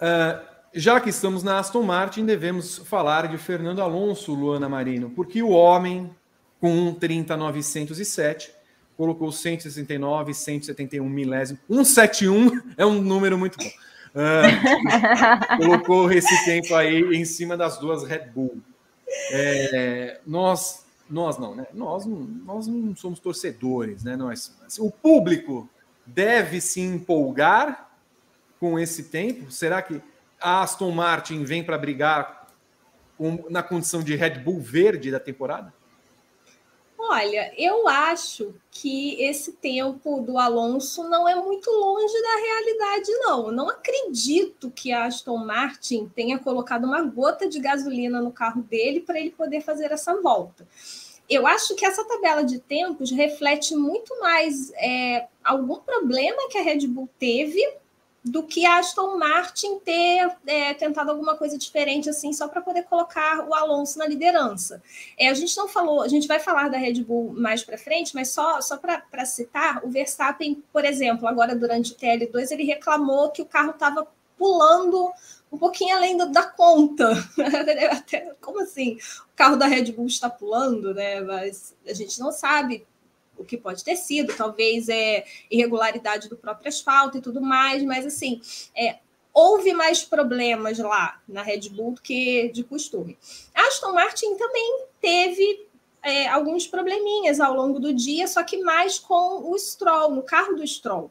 [0.00, 0.44] Uh,
[0.74, 5.50] já que estamos na Aston Martin, devemos falar de Fernando Alonso, Luana Marino, porque o
[5.50, 6.10] homem
[6.58, 8.52] com um 30907
[8.96, 11.58] colocou 169, 171 milésimo.
[11.68, 13.70] 171 é um número muito bom.
[14.14, 18.60] Uh, colocou esse tempo aí em cima das duas Red Bull.
[19.30, 21.66] É, nós, nós não, né?
[21.72, 24.16] Nós, nós não somos torcedores, né?
[24.16, 25.68] Nós, o público
[26.06, 27.90] deve se empolgar
[28.58, 29.50] com esse tempo?
[29.50, 30.00] Será que
[30.40, 32.48] a Aston Martin vem para brigar
[33.16, 35.72] com, na condição de Red Bull verde da temporada?
[37.14, 43.46] Olha, eu acho que esse tempo do Alonso não é muito longe da realidade, não.
[43.48, 48.62] Eu não acredito que a Aston Martin tenha colocado uma gota de gasolina no carro
[48.62, 50.66] dele para ele poder fazer essa volta.
[51.28, 56.62] Eu acho que essa tabela de tempos reflete muito mais é, algum problema que a
[56.62, 57.62] Red Bull teve
[58.24, 62.84] do que a Aston Martin ter é, tentado alguma coisa diferente assim só para poder
[62.84, 64.80] colocar o Alonso na liderança.
[65.18, 68.14] É, a gente não falou, a gente vai falar da Red Bull mais para frente,
[68.14, 73.30] mas só, só para citar, o Verstappen, por exemplo, agora durante o TL2 ele reclamou
[73.30, 74.06] que o carro estava
[74.38, 75.12] pulando
[75.50, 77.12] um pouquinho além da conta.
[78.40, 78.98] Como assim?
[79.32, 81.20] O carro da Red Bull está pulando, né?
[81.20, 82.86] Mas a gente não sabe
[83.42, 88.06] o que pode ter sido, talvez é irregularidade do próprio asfalto e tudo mais, mas
[88.06, 88.40] assim,
[88.76, 88.98] é,
[89.32, 93.18] houve mais problemas lá na Red Bull do que de costume.
[93.54, 95.66] A Aston Martin também teve
[96.02, 100.54] é, alguns probleminhas ao longo do dia, só que mais com o Stroll, no carro
[100.54, 101.10] do Stroll.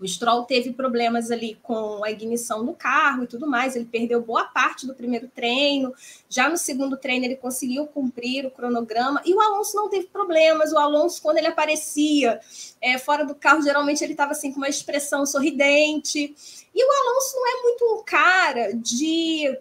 [0.00, 4.22] O Stroll teve problemas ali com a ignição do carro e tudo mais, ele perdeu
[4.22, 5.92] boa parte do primeiro treino.
[6.28, 10.72] Já no segundo treino, ele conseguiu cumprir o cronograma e o Alonso não teve problemas.
[10.72, 12.40] O Alonso, quando ele aparecia
[12.80, 16.34] é, fora do carro, geralmente ele estava assim com uma expressão sorridente.
[16.74, 19.58] E o Alonso não é muito um cara de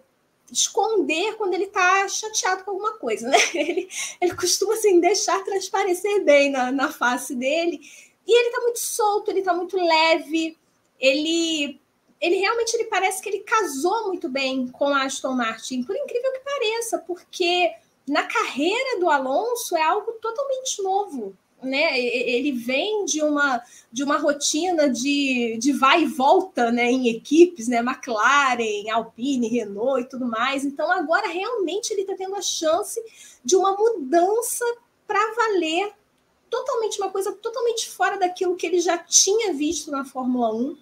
[0.52, 3.38] esconder quando ele está chateado com alguma coisa, né?
[3.54, 3.90] Ele,
[4.22, 7.82] ele costuma assim deixar transparecer bem na, na face dele.
[8.28, 10.58] E ele está muito solto, ele está muito leve,
[11.00, 11.80] ele
[12.20, 16.32] ele realmente ele parece que ele casou muito bem com a Aston Martin, por incrível
[16.34, 17.72] que pareça, porque
[18.08, 22.00] na carreira do Alonso é algo totalmente novo né?
[22.00, 23.62] Ele vem de uma
[23.92, 26.92] de uma rotina de, de vai e volta, né?
[26.92, 27.80] Em equipes, né?
[27.80, 30.64] McLaren, Alpine, Renault e tudo mais.
[30.66, 33.02] Então agora realmente ele está tendo a chance
[33.44, 34.66] de uma mudança
[35.08, 35.92] para valer,
[36.50, 40.78] totalmente uma coisa totalmente fora daquilo que ele já tinha visto na Fórmula 1.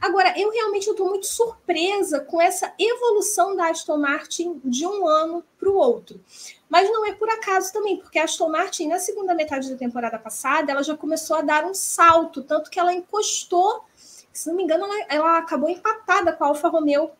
[0.00, 5.44] Agora, eu realmente estou muito surpresa com essa evolução da Aston Martin de um ano
[5.58, 6.20] para o outro.
[6.68, 10.18] Mas não é por acaso também, porque a Aston Martin, na segunda metade da temporada
[10.18, 13.84] passada, ela já começou a dar um salto, tanto que ela encostou,
[14.32, 17.10] se não me engano, ela, ela acabou empatada com a Alfa Romeo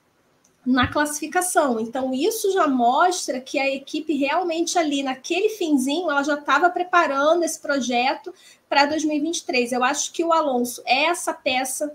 [0.68, 1.80] na classificação.
[1.80, 7.42] Então, isso já mostra que a equipe realmente ali, naquele finzinho, ela já estava preparando
[7.42, 8.34] esse projeto
[8.68, 9.72] para 2023.
[9.72, 11.90] Eu acho que o Alonso é essa peça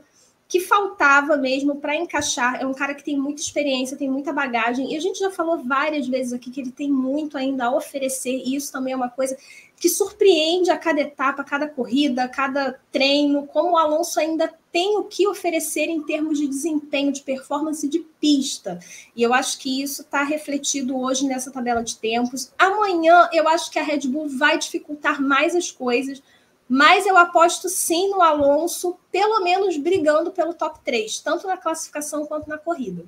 [0.48, 2.62] que faltava mesmo para encaixar.
[2.62, 5.60] É um cara que tem muita experiência, tem muita bagagem, e a gente já falou
[5.64, 9.10] várias vezes aqui que ele tem muito ainda a oferecer, e isso também é uma
[9.10, 9.38] coisa
[9.84, 15.04] que surpreende a cada etapa, cada corrida, cada treino, como o Alonso ainda tem o
[15.04, 18.80] que oferecer em termos de desempenho, de performance de pista.
[19.14, 22.54] E eu acho que isso está refletido hoje nessa tabela de tempos.
[22.58, 26.24] Amanhã eu acho que a Red Bull vai dificultar mais as coisas
[26.66, 32.26] mas eu aposto sim no Alonso, pelo menos brigando pelo top 3, tanto na classificação
[32.26, 33.06] quanto na corrida.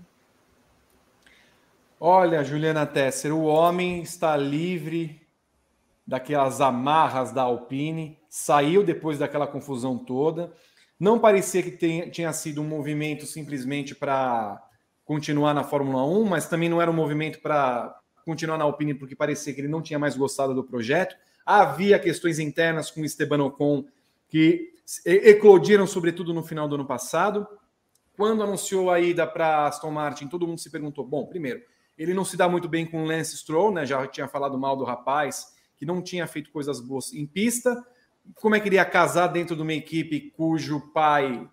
[2.00, 5.25] Olha, Juliana Tesser, o homem está livre
[6.06, 10.54] daquelas amarras da Alpine, saiu depois daquela confusão toda.
[11.00, 14.62] Não parecia que tenha, tinha sido um movimento simplesmente para
[15.04, 19.16] continuar na Fórmula 1, mas também não era um movimento para continuar na Alpine porque
[19.16, 21.16] parecia que ele não tinha mais gostado do projeto.
[21.46, 23.86] Havia questões internas com Esteban Ocon
[24.28, 24.74] que
[25.06, 27.48] eclodiram, sobretudo no final do ano passado.
[28.16, 31.62] Quando anunciou a ida para Aston Martin, todo mundo se perguntou: bom, primeiro,
[31.98, 33.86] ele não se dá muito bem com Lance Stroll, né?
[33.86, 37.86] Já tinha falado mal do rapaz, que não tinha feito coisas boas em pista.
[38.36, 41.48] Como é que ele ia casar dentro de uma equipe cujo pai,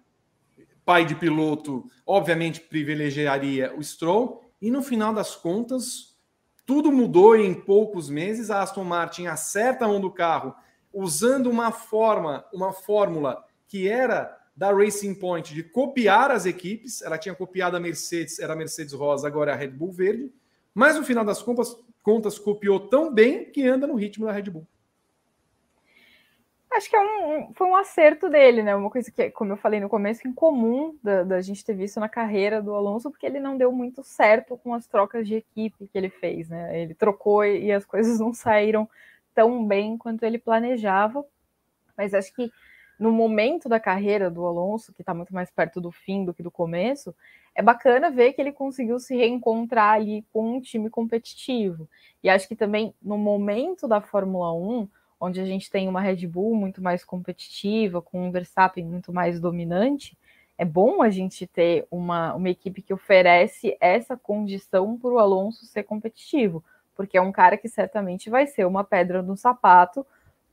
[0.85, 4.43] pai de piloto, obviamente privilegiaria o Stroll?
[4.61, 6.17] E no final das contas,
[6.65, 8.51] tudo mudou em poucos meses.
[8.51, 10.55] A Aston Martin acerta a mão do carro
[10.93, 17.03] usando uma forma, uma fórmula que era da Racing Point de copiar as equipes.
[17.03, 20.33] Ela tinha copiado a Mercedes, era a Mercedes rosa, agora é a Red Bull verde.
[20.75, 24.51] Mas no final das contas, contas copiou tão bem que anda no ritmo da Red
[24.51, 24.67] Bull.
[26.75, 28.75] Acho que é um, foi um acerto dele, né?
[28.75, 32.09] Uma coisa que, como eu falei no começo, incomum da, da gente ter visto na
[32.09, 35.99] carreira do Alonso, porque ele não deu muito certo com as trocas de equipe que
[35.99, 36.81] ele fez, né?
[36.81, 38.89] Ele trocou e, e as coisas não saíram
[39.35, 41.25] tão bem quanto ele planejava.
[41.95, 42.51] Mas acho que
[43.03, 46.43] no momento da carreira do Alonso, que está muito mais perto do fim do que
[46.43, 47.13] do começo,
[47.53, 51.89] é bacana ver que ele conseguiu se reencontrar ali com um time competitivo.
[52.23, 54.89] E acho que também no momento da Fórmula 1
[55.21, 59.41] onde a gente tem uma Red Bull muito mais competitiva, com um Verstappen muito mais
[59.41, 60.17] dominante,
[60.59, 65.65] é bom a gente ter uma, uma equipe que oferece essa condição para o Alonso
[65.67, 70.05] ser competitivo, porque é um cara que certamente vai ser uma pedra no sapato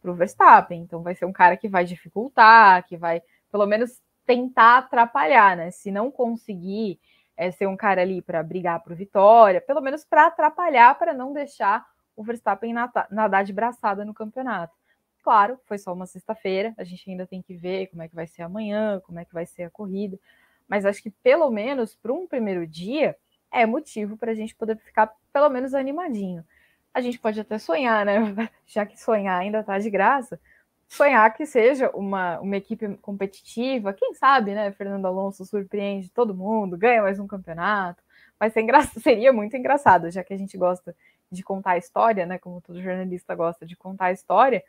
[0.02, 0.82] para o Verstappen.
[0.82, 5.72] Então vai ser um cara que vai dificultar, que vai pelo menos tentar atrapalhar, né?
[5.72, 7.00] Se não conseguir
[7.36, 11.34] é, ser um cara ali para brigar por vitória, pelo menos para atrapalhar, para não
[11.34, 11.86] deixar
[12.16, 12.74] o Verstappen
[13.10, 14.76] nadar de braçada no campeonato.
[15.24, 18.28] Claro, foi só uma sexta-feira, a gente ainda tem que ver como é que vai
[18.28, 20.20] ser amanhã, como é que vai ser a corrida,
[20.68, 23.16] mas acho que pelo menos para um primeiro dia
[23.52, 26.46] é motivo para a gente poder ficar pelo menos animadinho.
[26.94, 28.16] A gente pode até sonhar, né?
[28.66, 30.40] Já que sonhar ainda está de graça,
[30.88, 34.72] sonhar que seja uma, uma equipe competitiva, quem sabe, né?
[34.72, 38.02] Fernando Alonso surpreende todo mundo, ganha mais um campeonato.
[38.40, 38.54] Mas
[39.02, 40.96] seria muito engraçado, já que a gente gosta
[41.32, 42.40] de contar a história, né?
[42.40, 44.64] Como todo jornalista gosta de contar a história,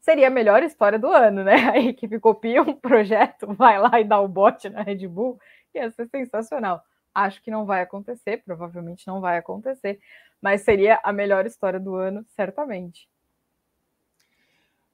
[0.00, 1.54] seria a melhor história do ano, né?
[1.74, 5.38] A equipe copia um projeto, vai lá e dá o bote na Red Bull,
[5.74, 6.82] ia ser sensacional.
[7.14, 9.98] Acho que não vai acontecer, provavelmente não vai acontecer,
[10.40, 13.08] mas seria a melhor história do ano, certamente.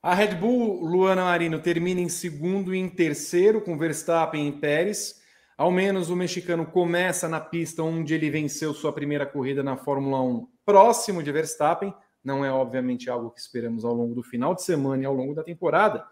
[0.03, 5.23] A Red Bull, Luana Marino, termina em segundo e em terceiro, com Verstappen e Pérez.
[5.57, 10.21] Ao menos o mexicano começa na pista onde ele venceu sua primeira corrida na Fórmula
[10.21, 11.95] 1, próximo de Verstappen.
[12.25, 15.35] Não é, obviamente, algo que esperamos ao longo do final de semana e ao longo
[15.35, 16.05] da temporada,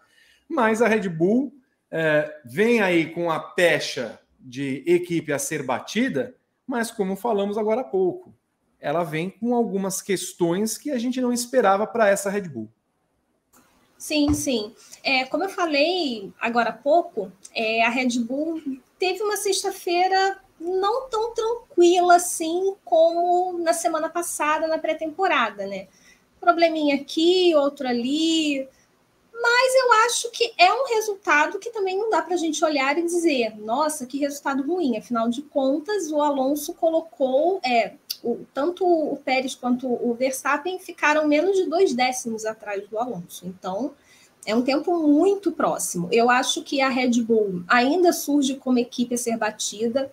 [0.48, 1.52] mas a Red Bull
[1.90, 7.80] é, vem aí com a pecha de equipe a ser batida, mas como falamos agora
[7.80, 8.32] há pouco,
[8.80, 12.68] ela vem com algumas questões que a gente não esperava para essa Red Bull.
[13.98, 14.74] Sim, sim.
[15.04, 18.60] É, como eu falei agora há pouco, é, a Red Bull
[18.98, 25.88] teve uma sexta-feira não tão tranquila assim como na semana passada, na pré-temporada, né?
[26.38, 28.66] Probleminha aqui, outro ali.
[29.42, 32.98] Mas eu acho que é um resultado que também não dá para a gente olhar
[32.98, 34.98] e dizer, nossa, que resultado ruim.
[34.98, 41.26] Afinal de contas, o Alonso colocou, é, o, tanto o Pérez quanto o Verstappen ficaram
[41.26, 43.46] menos de dois décimos atrás do Alonso.
[43.46, 43.92] Então,
[44.44, 46.08] é um tempo muito próximo.
[46.12, 50.10] Eu acho que a Red Bull ainda surge como equipe a ser batida.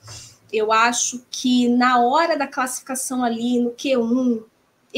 [0.51, 4.43] Eu acho que na hora da classificação ali no Q1,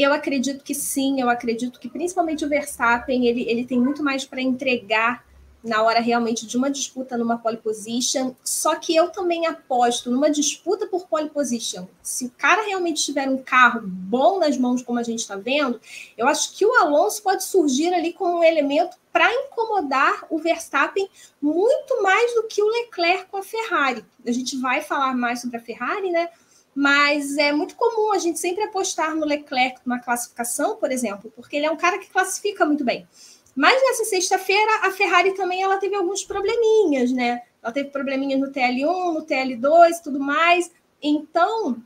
[0.02, 4.24] eu acredito que sim, eu acredito que principalmente o Verstappen, ele, ele tem muito mais
[4.24, 5.24] para entregar
[5.62, 8.34] na hora realmente de uma disputa numa pole position.
[8.42, 11.86] Só que eu também aposto numa disputa por pole position.
[12.02, 15.80] Se o cara realmente tiver um carro bom nas mãos, como a gente está vendo,
[16.16, 21.08] eu acho que o Alonso pode surgir ali como um elemento para incomodar o Verstappen
[21.42, 24.04] muito mais do que o Leclerc com a Ferrari.
[24.26, 26.28] A gente vai falar mais sobre a Ferrari, né?
[26.74, 31.56] Mas é muito comum a gente sempre apostar no Leclerc numa classificação, por exemplo, porque
[31.56, 33.06] ele é um cara que classifica muito bem.
[33.54, 37.42] Mas nessa sexta-feira, a Ferrari também ela teve alguns probleminhas, né?
[37.62, 40.70] Ela teve probleminhas no TL1, no TL2 e tudo mais.
[41.02, 41.82] Então,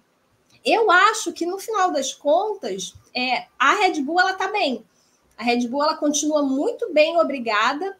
[0.65, 4.85] eu acho que no final das contas, é, a Red Bull ela tá bem.
[5.37, 7.97] A Red Bull ela continua muito bem, obrigada.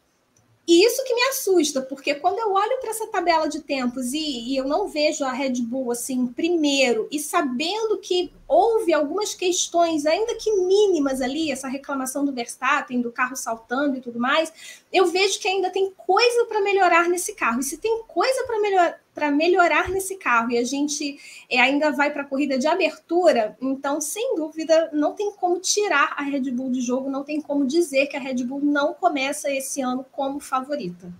[0.67, 4.49] E isso que me assusta, porque quando eu olho para essa tabela de tempos e,
[4.49, 10.07] e, eu não vejo a Red Bull assim primeiro e sabendo que houve algumas questões,
[10.07, 14.51] ainda que mínimas ali, essa reclamação do Verstappen, do carro saltando e tudo mais,
[14.91, 17.59] eu vejo que ainda tem coisa para melhorar nesse carro.
[17.59, 21.17] E se tem coisa para melhorar para melhorar nesse carro e a gente
[21.49, 26.13] é, ainda vai para a corrida de abertura, então, sem dúvida, não tem como tirar
[26.17, 29.49] a Red Bull do jogo, não tem como dizer que a Red Bull não começa
[29.49, 31.11] esse ano como favorita.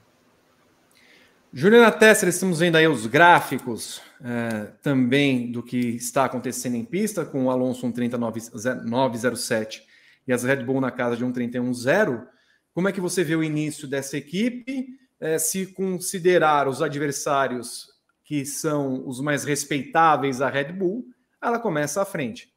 [1.54, 7.24] Juliana Tesser, estamos vendo aí os gráficos é, também do que está acontecendo em pista,
[7.24, 9.82] com o Alonso 1,39,07
[10.28, 12.28] e as Red Bull na casa de 1,31,0.
[12.74, 14.98] Como é que você vê o início dessa equipe?
[15.20, 17.94] É, se considerar os adversários
[18.24, 21.06] que são os mais respeitáveis a Red Bull,
[21.42, 22.52] ela começa à frente.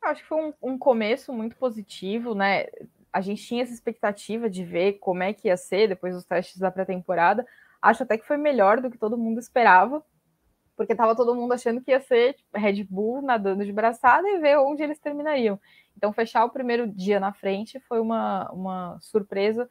[0.00, 2.66] Acho que foi um, um, começo muito positivo, né?
[3.12, 6.58] A gente tinha essa expectativa de ver como é que ia ser depois dos testes
[6.58, 7.44] da pré-temporada.
[7.82, 10.02] Acho até que foi melhor do que todo mundo esperava,
[10.76, 14.38] porque estava todo mundo achando que ia ser tipo, Red Bull nadando de braçada e
[14.38, 15.60] ver onde eles terminariam.
[15.96, 19.68] Então, fechar o primeiro dia na frente foi uma, uma surpresa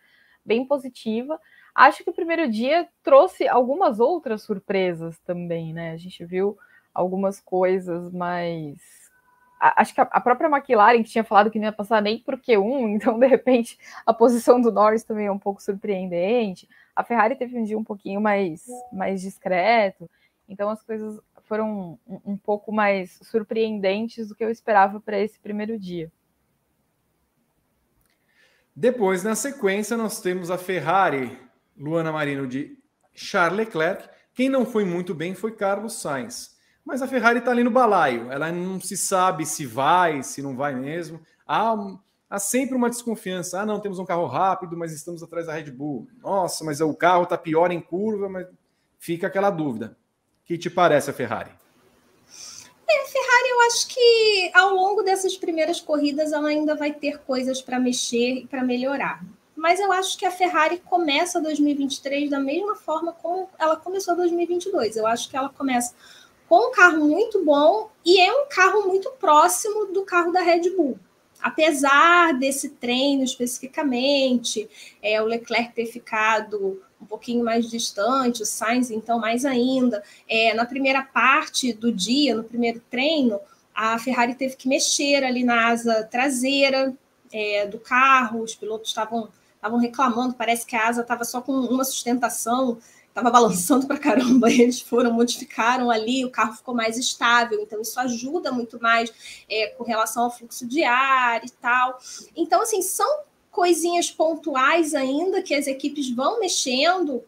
[0.47, 1.39] bem positiva.
[1.75, 5.91] Acho que o primeiro dia trouxe algumas outras surpresas também, né?
[5.91, 6.57] A gente viu
[6.93, 8.79] algumas coisas, mas
[9.59, 12.95] acho que a própria McLaren, que tinha falado que não ia passar nem por Q1,
[12.95, 16.67] então de repente a posição do Norris também é um pouco surpreendente.
[16.95, 20.09] A Ferrari teve um dia um pouquinho mais, mais discreto,
[20.47, 25.39] então as coisas foram um, um pouco mais surpreendentes do que eu esperava para esse
[25.39, 26.11] primeiro dia.
[28.79, 31.35] Depois, na sequência, nós temos a Ferrari,
[31.75, 32.77] Luana Marino de
[33.11, 34.07] Charles Leclerc.
[34.35, 36.55] Quem não foi muito bem foi Carlos Sainz.
[36.85, 38.31] Mas a Ferrari está ali no balaio.
[38.31, 41.19] Ela não se sabe se vai, se não vai mesmo.
[41.47, 41.75] Há,
[42.29, 43.59] há sempre uma desconfiança.
[43.59, 46.07] Ah, não, temos um carro rápido, mas estamos atrás da Red Bull.
[46.21, 48.45] Nossa, mas o carro está pior em curva, mas
[48.99, 49.97] fica aquela dúvida.
[50.45, 51.49] Que te parece a Ferrari?
[52.89, 57.61] É, Ferrari, eu acho que ao longo dessas primeiras corridas ela ainda vai ter coisas
[57.61, 59.21] para mexer e para melhorar.
[59.55, 64.95] Mas eu acho que a Ferrari começa 2023 da mesma forma como ela começou 2022.
[64.95, 65.93] Eu acho que ela começa
[66.47, 70.69] com um carro muito bom e é um carro muito próximo do carro da Red
[70.69, 70.97] Bull.
[71.41, 74.69] Apesar desse treino especificamente,
[75.01, 80.03] é, o Leclerc ter ficado um pouquinho mais distante, o Sainz, então, mais ainda.
[80.27, 83.39] É, na primeira parte do dia, no primeiro treino,
[83.73, 86.93] a Ferrari teve que mexer ali na asa traseira
[87.31, 91.51] é, do carro, os pilotos estavam estavam reclamando, parece que a asa estava só com
[91.51, 92.77] uma sustentação,
[93.07, 97.99] estava balançando para caramba, eles foram, modificaram ali, o carro ficou mais estável, então isso
[97.99, 99.11] ajuda muito mais
[99.49, 101.99] é, com relação ao fluxo de ar e tal.
[102.35, 103.21] Então, assim, são
[103.57, 107.23] coisinhas pontuais ainda que as equipes vão mexendo,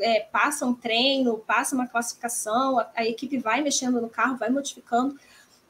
[0.00, 4.50] é, passa um treino, passa uma classificação, a, a, equipe vai mexendo no carro, vai
[4.50, 5.16] modificando.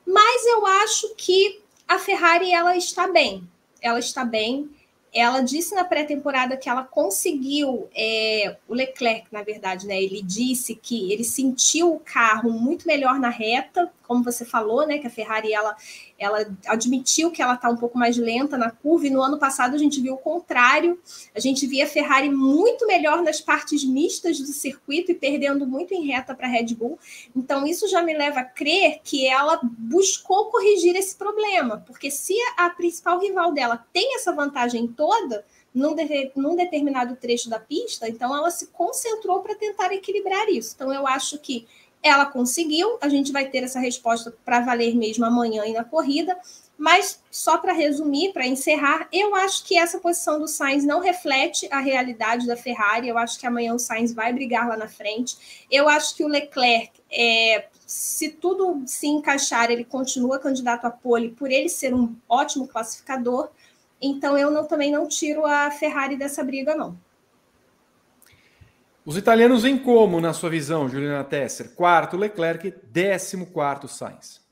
[0.06, 3.46] Mas eu acho que a Ferrari ela está bem.
[3.82, 4.70] Ela está bem.
[5.12, 10.02] Ela disse na pré-temporada que ela conseguiu, é, o Leclerc, na verdade, né?
[10.02, 14.98] Ele disse que ele sentiu o carro muito melhor na reta, como você falou, né?
[14.98, 15.76] Que a Ferrari ela,
[16.18, 19.76] ela admitiu que ela está um pouco mais lenta na curva, e no ano passado
[19.76, 20.98] a gente viu o contrário.
[21.32, 25.94] A gente via a Ferrari muito melhor nas partes mistas do circuito e perdendo muito
[25.94, 26.98] em reta para a Red Bull.
[27.36, 32.34] Então, isso já me leva a crer que ela buscou corrigir esse problema, porque se
[32.56, 38.08] a principal rival dela tem essa vantagem toda num, de, num determinado trecho da pista,
[38.08, 40.72] então ela se concentrou para tentar equilibrar isso.
[40.74, 41.64] Então, eu acho que
[42.02, 46.36] ela conseguiu, a gente vai ter essa resposta para valer mesmo amanhã e na corrida.
[46.78, 51.68] Mas, só para resumir, para encerrar, eu acho que essa posição do Sainz não reflete
[51.70, 53.06] a realidade da Ferrari.
[53.06, 55.66] Eu acho que amanhã o Sainz vai brigar lá na frente.
[55.70, 61.32] Eu acho que o Leclerc, é, se tudo se encaixar, ele continua candidato a pole
[61.32, 63.50] por ele ser um ótimo classificador.
[64.00, 66.96] Então eu não, também não tiro a Ferrari dessa briga, não.
[69.04, 71.74] Os italianos vêm como, na sua visão, Juliana Tesser?
[71.74, 74.46] Quarto, Leclerc, décimo quarto, Sainz.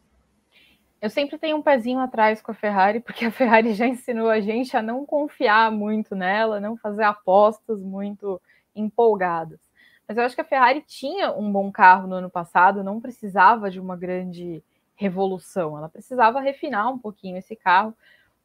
[1.02, 4.40] Eu sempre tenho um pezinho atrás com a Ferrari, porque a Ferrari já ensinou a
[4.40, 8.40] gente a não confiar muito nela, não fazer apostas muito
[8.74, 9.60] empolgadas.
[10.08, 13.70] Mas eu acho que a Ferrari tinha um bom carro no ano passado, não precisava
[13.70, 14.64] de uma grande
[14.96, 17.94] revolução, ela precisava refinar um pouquinho esse carro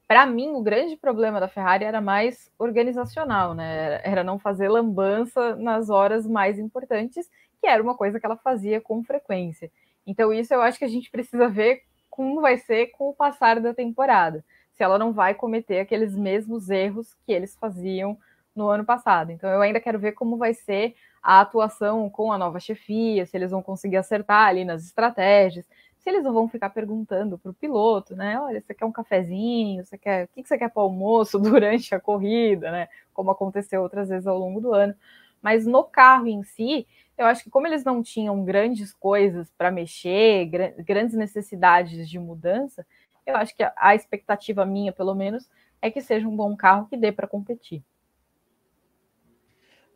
[0.07, 4.01] para mim, o grande problema da Ferrari era mais organizacional, né?
[4.03, 7.29] Era não fazer lambança nas horas mais importantes,
[7.59, 9.71] que era uma coisa que ela fazia com frequência.
[10.05, 13.59] Então, isso eu acho que a gente precisa ver como vai ser com o passar
[13.59, 14.43] da temporada.
[14.73, 18.17] Se ela não vai cometer aqueles mesmos erros que eles faziam
[18.55, 19.31] no ano passado.
[19.31, 23.35] Então, eu ainda quero ver como vai ser a atuação com a nova chefia, se
[23.37, 25.65] eles vão conseguir acertar ali nas estratégias,
[26.03, 28.37] se eles não vão ficar perguntando para o piloto, né?
[28.37, 29.85] Olha, você quer um cafezinho?
[29.85, 32.89] Você quer o que você quer para o almoço durante a corrida, né?
[33.13, 34.93] Como aconteceu outras vezes ao longo do ano.
[35.41, 36.85] Mas no carro em si,
[37.17, 40.45] eu acho que como eles não tinham grandes coisas para mexer,
[40.79, 42.85] grandes necessidades de mudança,
[43.25, 45.49] eu acho que a expectativa minha, pelo menos,
[45.81, 47.81] é que seja um bom carro que dê para competir.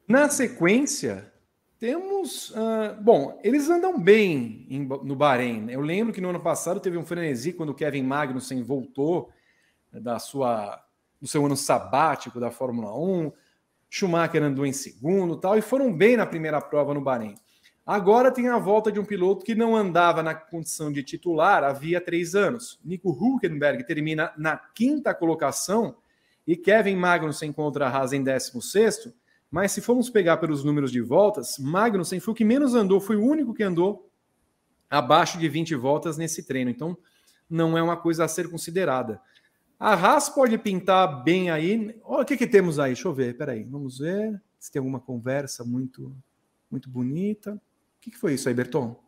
[0.07, 1.29] Na sequência,
[1.79, 2.51] temos.
[2.51, 5.69] Uh, bom, eles andam bem em, no Bahrein.
[5.69, 9.29] Eu lembro que no ano passado teve um frenesi quando o Kevin Magnussen voltou
[9.91, 10.83] né, da sua,
[11.21, 13.31] do seu ano sabático da Fórmula 1.
[13.89, 17.35] Schumacher andou em segundo tal, e foram bem na primeira prova no Bahrein.
[17.85, 22.01] Agora tem a volta de um piloto que não andava na condição de titular havia
[22.01, 22.77] três anos.
[22.83, 25.95] Nico Huckenberg termina na quinta colocação
[26.45, 29.13] e Kevin Magnussen contra a Haas em décimo sexto
[29.49, 33.15] mas se formos pegar pelos números de voltas, Magnussen foi o que menos andou, foi
[33.15, 34.09] o único que andou
[34.89, 36.69] abaixo de 20 voltas nesse treino.
[36.69, 36.97] Então,
[37.49, 39.21] não é uma coisa a ser considerada.
[39.79, 41.95] A Haas pode pintar bem aí.
[42.03, 42.93] Olha o que, que temos aí.
[42.93, 43.37] Deixa eu ver.
[43.37, 46.15] Peraí, vamos ver se tem alguma conversa muito,
[46.69, 47.53] muito bonita.
[47.53, 47.59] O
[48.01, 48.99] que, que foi isso aí, Berton?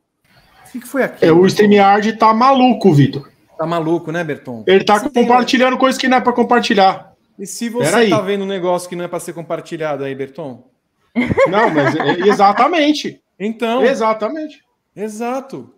[0.67, 1.25] O que, que foi aqui?
[1.25, 3.29] É, o StreamYard tá maluco, Vitor.
[3.57, 4.63] Tá maluco, né, Berton?
[4.67, 5.79] Ele tá você compartilhando tem...
[5.79, 7.08] coisas que não é para compartilhar.
[7.39, 10.69] E se você está vendo um negócio que não é para ser compartilhado aí, Berton?
[11.49, 13.23] Não, mas é, exatamente.
[13.39, 13.83] Então.
[13.83, 14.61] Exatamente.
[14.93, 15.73] Exato.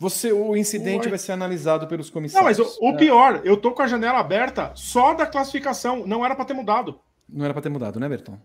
[0.00, 1.10] Você, o incidente Oi.
[1.10, 2.56] vai ser analisado pelos comissários.
[2.56, 6.06] Não, mas o, o, pior, eu tô com a janela aberta só da classificação.
[6.06, 7.00] Não era para ter mudado.
[7.28, 8.38] Não era para ter mudado, né, Berton?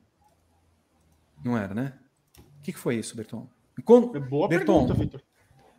[1.43, 1.93] Não era, né?
[2.37, 3.47] O que, que foi isso, Berton?
[3.85, 4.15] Quando...
[4.17, 5.21] É boa Berton, pergunta, Vitor.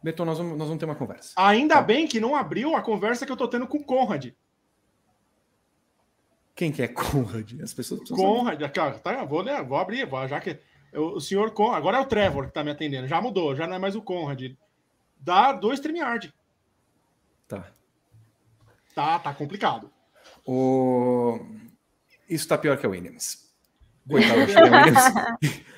[0.02, 1.32] Berton, nós vamos, nós vamos ter uma conversa.
[1.36, 1.82] Ainda tá?
[1.82, 4.32] bem que não abriu a conversa que eu tô tendo com o Conrad.
[6.54, 7.60] Quem que é Conrad?
[7.60, 8.98] As pessoas Conrad, saber.
[9.00, 10.58] tá, vou, né, vou abrir, vou, já que
[10.92, 13.74] o senhor Conrad, agora é o Trevor que tá me atendendo, já mudou, já não
[13.74, 14.52] é mais o Conrad.
[15.18, 16.32] Dá dois StreamYard.
[17.48, 17.72] Tá.
[18.94, 19.90] Tá, tá complicado.
[20.46, 21.40] O...
[22.28, 23.52] Isso tá pior que a Williams.
[24.08, 25.04] Coitado, eu achei, a Williams...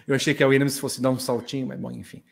[0.07, 2.23] eu achei que a Williams fosse dar um saltinho, mas bom, enfim.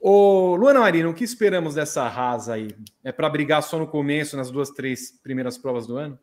[0.00, 2.76] Ô, Luana Marino, o que esperamos dessa rasa aí?
[3.02, 6.18] É para brigar só no começo, nas duas, três primeiras provas do ano?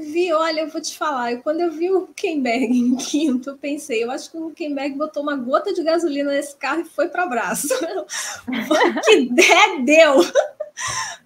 [0.00, 4.02] Vi, olha, eu vou te falar, quando eu vi o Huckenberg em quinto, eu pensei,
[4.02, 7.26] eu acho que o Huckenberg botou uma gota de gasolina nesse carro e foi para
[7.26, 7.68] o braço.
[9.04, 10.16] que der, deu!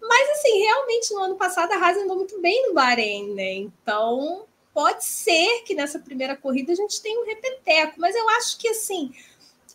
[0.01, 3.55] Mas, assim, realmente, no ano passado, a Haas andou muito bem no Bahrein, né?
[3.55, 8.59] Então, pode ser que nessa primeira corrida a gente tenha um repeteco, mas eu acho
[8.59, 9.12] que, assim,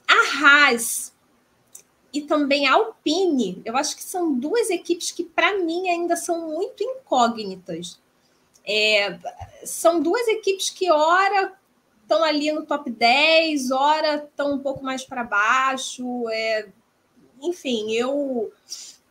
[0.08, 1.14] a Haas
[2.14, 6.48] e também a Alpine, eu acho que são duas equipes que, para mim, ainda são
[6.48, 8.00] muito incógnitas
[8.68, 9.18] É,
[9.64, 11.54] são duas equipes que, ora,
[12.02, 16.30] estão ali no top 10, ora, estão um pouco mais para baixo.
[16.30, 16.68] É,
[17.42, 18.52] enfim, eu,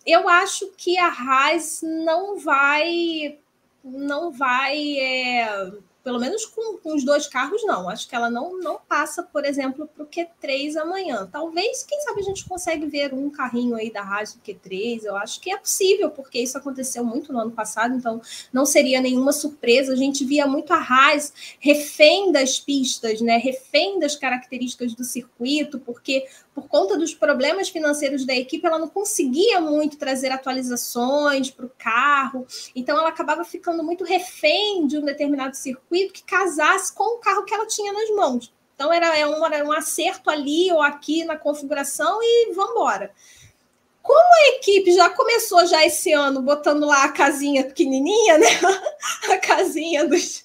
[0.06, 3.38] eu acho que a Haas não vai.
[3.82, 4.98] Não vai.
[4.98, 5.72] É,
[6.04, 7.88] pelo menos com, com, os dois carros, não.
[7.88, 11.26] Acho que ela não, não passa, por exemplo, para o Q3 amanhã.
[11.32, 15.04] Talvez, quem sabe, a gente consegue ver um carrinho aí da Haas do Q3.
[15.04, 18.20] Eu acho que é possível, porque isso aconteceu muito no ano passado, então
[18.52, 19.94] não seria nenhuma surpresa.
[19.94, 23.38] A gente via muito a Haas refém das pistas, né?
[23.38, 28.88] refém das características do circuito, porque por conta dos problemas financeiros da equipe, ela não
[28.88, 32.46] conseguia muito trazer atualizações para o carro,
[32.76, 37.44] então ela acabava ficando muito refém de um determinado circuito que casasse com o carro
[37.44, 38.52] que ela tinha nas mãos.
[38.74, 43.12] Então era, é um, era um acerto ali ou aqui na configuração e vamos embora.
[44.02, 48.48] Como a equipe já começou já esse ano botando lá a casinha pequenininha, né?
[49.32, 50.43] A casinha dos,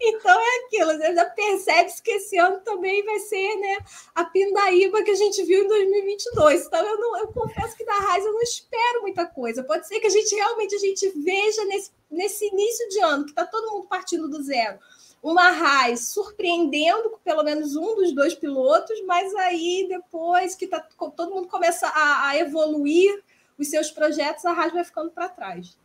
[0.00, 3.78] então é aquilo, você já percebe que esse ano também vai ser né,
[4.14, 6.66] a pindaíba que a gente viu em 2022.
[6.66, 9.64] Então eu, não, eu confesso que da Raiz eu não espero muita coisa.
[9.64, 13.30] Pode ser que a gente realmente a gente veja nesse, nesse início de ano, que
[13.30, 14.78] está todo mundo partindo do zero,
[15.22, 21.34] uma Raiz surpreendendo pelo menos um dos dois pilotos, mas aí depois que tá, todo
[21.34, 23.22] mundo começa a, a evoluir
[23.58, 25.78] os seus projetos, a Raiz vai ficando para trás.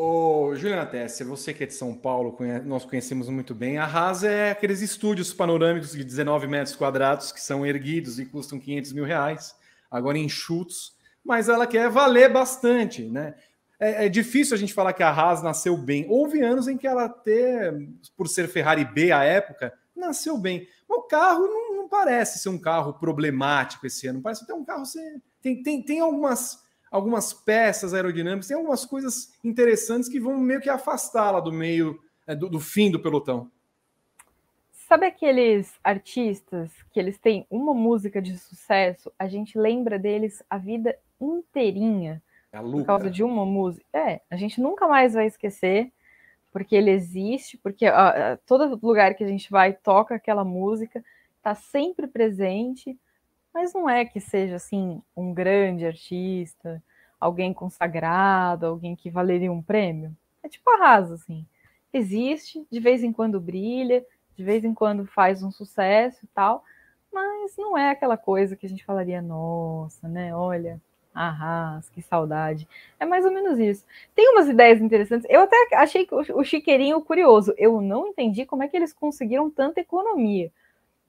[0.00, 3.78] Ô, Juliana Tessia, você que é de São Paulo, nós conhecemos muito bem.
[3.78, 8.60] A Haas é aqueles estúdios panorâmicos de 19 metros quadrados que são erguidos e custam
[8.60, 9.56] 500 mil reais,
[9.90, 13.34] agora enxutos, mas ela quer valer bastante, né?
[13.80, 16.06] É, é, difícil a gente falar que a Haas nasceu bem.
[16.08, 17.74] Houve anos em que ela até,
[18.16, 20.68] por ser Ferrari B à época, nasceu bem.
[20.88, 24.86] O carro não, não parece ser um carro problemático esse ano, parece até um carro...
[24.86, 25.20] Ser...
[25.42, 30.70] Tem, tem, tem algumas algumas peças aerodinâmicas, tem algumas coisas interessantes que vão meio que
[30.70, 33.50] afastá-la do meio, é, do, do, fim do pelotão.
[34.72, 40.56] Sabe aqueles artistas que eles têm uma música de sucesso, a gente lembra deles a
[40.56, 43.84] vida inteirinha é por causa de uma música?
[43.92, 45.92] É, a gente nunca mais vai esquecer,
[46.50, 51.04] porque ele existe, porque ó, todo lugar que a gente vai toca aquela música,
[51.36, 52.98] está sempre presente
[53.58, 56.80] mas não é que seja assim um grande artista,
[57.18, 60.16] alguém consagrado, alguém que valeria um prêmio.
[60.44, 61.44] É tipo a Rasa, assim.
[61.92, 64.06] Existe, de vez em quando brilha,
[64.36, 66.62] de vez em quando faz um sucesso e tal,
[67.12, 70.32] mas não é aquela coisa que a gente falaria, nossa, né?
[70.32, 70.80] Olha,
[71.12, 72.68] arras, que saudade.
[73.00, 73.84] É mais ou menos isso.
[74.14, 75.26] Tem umas ideias interessantes.
[75.28, 77.52] Eu até achei o chiqueirinho curioso.
[77.58, 80.52] Eu não entendi como é que eles conseguiram tanta economia.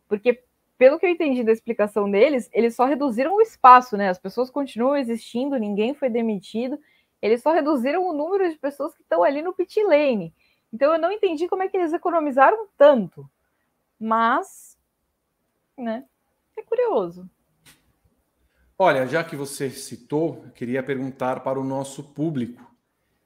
[0.07, 0.41] Porque
[0.79, 4.07] pelo que eu entendi da explicação deles, eles só reduziram o espaço, né?
[4.07, 6.79] As pessoas continuam existindo, ninguém foi demitido.
[7.21, 10.33] Eles só reduziram o número de pessoas que estão ali no pit lane.
[10.71, 13.29] Então eu não entendi como é que eles economizaram tanto.
[13.99, 14.77] Mas,
[15.77, 16.05] né?
[16.57, 17.29] É curioso.
[18.77, 22.73] Olha, já que você citou, queria perguntar para o nosso público: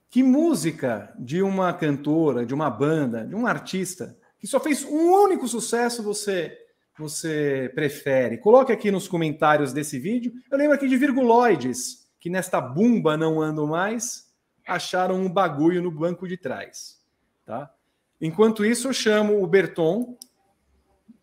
[0.10, 5.12] que música de uma cantora, de uma banda, de um artista que só fez um
[5.12, 6.63] único sucesso você
[7.02, 8.38] você prefere?
[8.38, 10.34] Coloque aqui nos comentários desse vídeo.
[10.52, 14.32] Eu lembro aqui de virguloides, que nesta bumba não andam mais,
[14.68, 17.02] acharam um bagulho no banco de trás.
[17.46, 17.74] Tá?
[18.22, 20.18] Enquanto isso, eu chamo o Berton,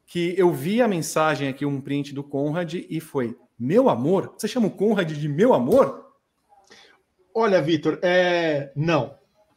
[0.07, 4.35] que eu vi a mensagem aqui, um print do Conrad, e foi: Meu amor?
[4.37, 6.11] Você chama o Conrad de meu amor?
[7.35, 8.73] Olha, Vitor, é.
[8.75, 9.15] Não.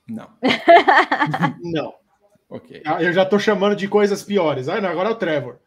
[0.07, 0.29] Não.
[1.61, 1.93] não.
[2.49, 2.83] Ok.
[2.99, 4.69] Eu já estou chamando de coisas piores.
[4.69, 5.57] Ah, não, agora é o Trevor.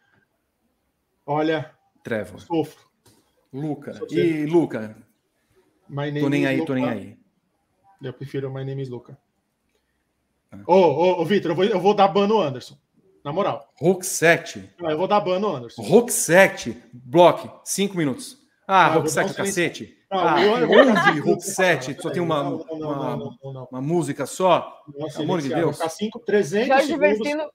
[1.27, 1.69] Olha,
[2.03, 2.39] Trevor.
[2.39, 2.87] Sofro.
[3.51, 3.99] Luca.
[4.09, 4.95] E Luca?
[5.89, 6.67] My name tô nem aí, Luca.
[6.67, 7.17] tô nem aí.
[8.01, 9.17] Eu prefiro My name is Luca.
[10.49, 10.59] Ah.
[10.65, 12.77] Ô, ô, ô Vitor, eu vou, eu vou dar ban no Anderson.
[13.25, 13.67] Na moral.
[13.75, 14.73] Roxette.
[14.81, 15.81] Ah, eu vou dar ban no Anderson.
[15.81, 16.81] Roxette.
[16.93, 17.49] Bloque.
[17.65, 18.37] Cinco minutos.
[18.65, 19.97] Ah, ah Roxette, um cacete.
[20.09, 24.81] Não, ah, eu, eu, eu, Roxette, só tem uma, não, não, uma, uma, música só.
[24.97, 25.75] Nossa, amor de Deus.
[25.75, 27.17] Ficar 5, 300 Jorge segundos.
[27.17, 27.51] Versino,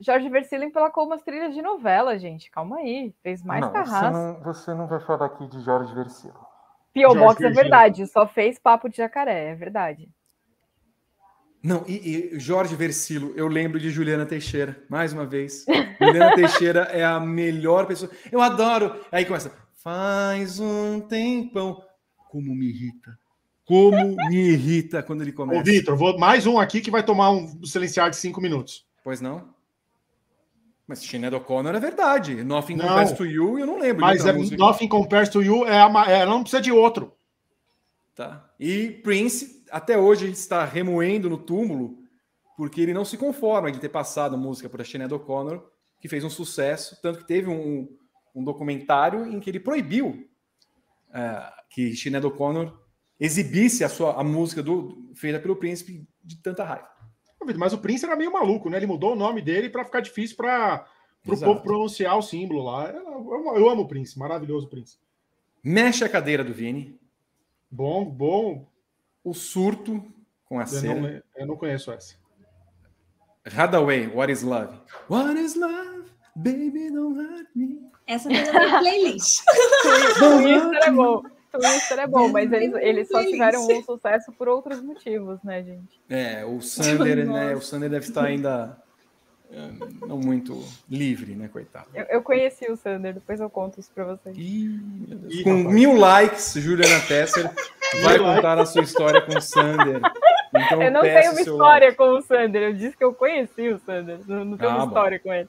[0.00, 2.50] Jorge Versilo emplacou umas trilhas de novela, gente.
[2.50, 3.14] Calma aí.
[3.22, 4.00] Fez mais não, carrasco.
[4.00, 6.54] Você não, você não vai falar aqui de Jorge Versilo.
[6.92, 7.14] P.O.
[7.14, 8.06] Box é verdade.
[8.06, 10.08] Só fez papo de jacaré, é verdade.
[11.62, 15.64] Não, e, e, Jorge Versilo, eu lembro de Juliana Teixeira, mais uma vez.
[15.98, 18.10] Juliana Teixeira é a melhor pessoa.
[18.30, 19.00] Eu adoro.
[19.10, 19.50] Aí começa.
[19.74, 21.82] Faz um tempão.
[22.28, 23.18] Como me irrita.
[23.64, 25.60] Como me irrita quando ele começa.
[25.60, 28.86] Ô, Vitor, vou mais um aqui que vai tomar um silenciar de cinco minutos.
[29.02, 29.53] Pois não?
[30.86, 32.44] Mas Sinead O'Connor é verdade.
[32.44, 34.02] Nothing não, Compares to You, eu não lembro.
[34.02, 37.12] Mas é, Nothing Compares to You, é a, ela não precisa de outro.
[38.14, 38.48] Tá.
[38.60, 41.98] E Prince, até hoje está remoendo no túmulo
[42.56, 45.64] porque ele não se conforma de ter passado a música para Sinead O'Connor,
[46.00, 47.88] que fez um sucesso, tanto que teve um,
[48.34, 50.28] um documentário em que ele proibiu
[51.08, 52.78] uh, que Sinead O'Connor
[53.18, 56.88] exibisse a sua a música do, feita pelo príncipe de tanta raiva.
[57.56, 58.76] Mas o príncipe era meio maluco, né?
[58.76, 60.86] Ele mudou o nome dele para ficar difícil para
[61.26, 62.90] o povo pronunciar o símbolo lá.
[62.90, 65.02] Eu, eu amo o príncipe, maravilhoso o príncipe.
[65.62, 66.98] Mexe a cadeira do Vini.
[67.70, 68.66] Bom, bom.
[69.22, 70.04] O surto
[70.44, 71.00] com a eu cera.
[71.00, 72.14] Não, eu não conheço essa.
[73.46, 74.78] Hadaway, What is Love?
[75.08, 76.04] What is Love?
[76.36, 77.80] Baby, don't hurt me.
[78.06, 79.42] Essa foi a minha playlist.
[80.84, 81.22] É bom.
[81.58, 86.00] Twister é bom, mas eles, eles só tiveram um sucesso por outros motivos, né, gente?
[86.08, 87.54] É, o Sander, né?
[87.54, 88.76] O Sander deve estar ainda
[90.06, 91.86] não muito livre, né, coitado.
[91.94, 94.36] Eu, eu, conheci o Sander, depois eu conto isso pra vocês.
[94.36, 97.50] Ih, com mil likes, Juliana Tesser
[98.02, 100.00] vai contar a sua história com o Sander.
[100.56, 101.96] Então, eu não tenho uma história like.
[101.96, 104.86] com o Sander, eu disse que eu conheci o Sander, não, não tenho ah, uma
[104.86, 105.48] história com ele.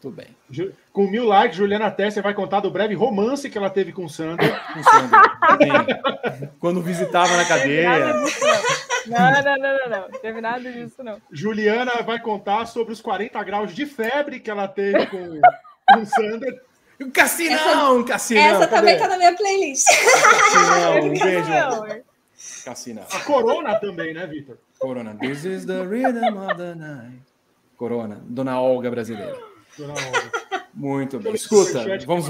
[0.00, 0.28] Tudo bem.
[0.92, 4.08] Com mil likes, Juliana Tesser vai contar do breve romance que ela teve com o
[4.08, 4.58] Sander.
[4.72, 6.50] Com o Sander.
[6.58, 8.14] Quando visitava na cadeia.
[9.06, 10.20] Não, não, não, não, não.
[10.20, 11.20] Teve nada disso, não.
[11.30, 15.40] Juliana vai contar sobre os 40 graus de febre que ela teve com,
[15.88, 16.62] com o Sander.
[16.98, 18.42] Um cassinão, um cassinão.
[18.42, 18.76] Essa Cadê?
[18.76, 19.86] também tá na minha playlist.
[19.86, 22.04] Cassinão, um beijo.
[22.64, 23.04] Cassinão.
[23.10, 24.56] A Corona também, né, Vitor?
[24.78, 25.14] Corona.
[25.14, 27.22] This is the rhythm of the night.
[27.76, 28.20] Corona.
[28.24, 29.49] Dona Olga brasileira.
[30.74, 31.34] Muito bem.
[31.34, 32.26] Escuta, superchat, vamos.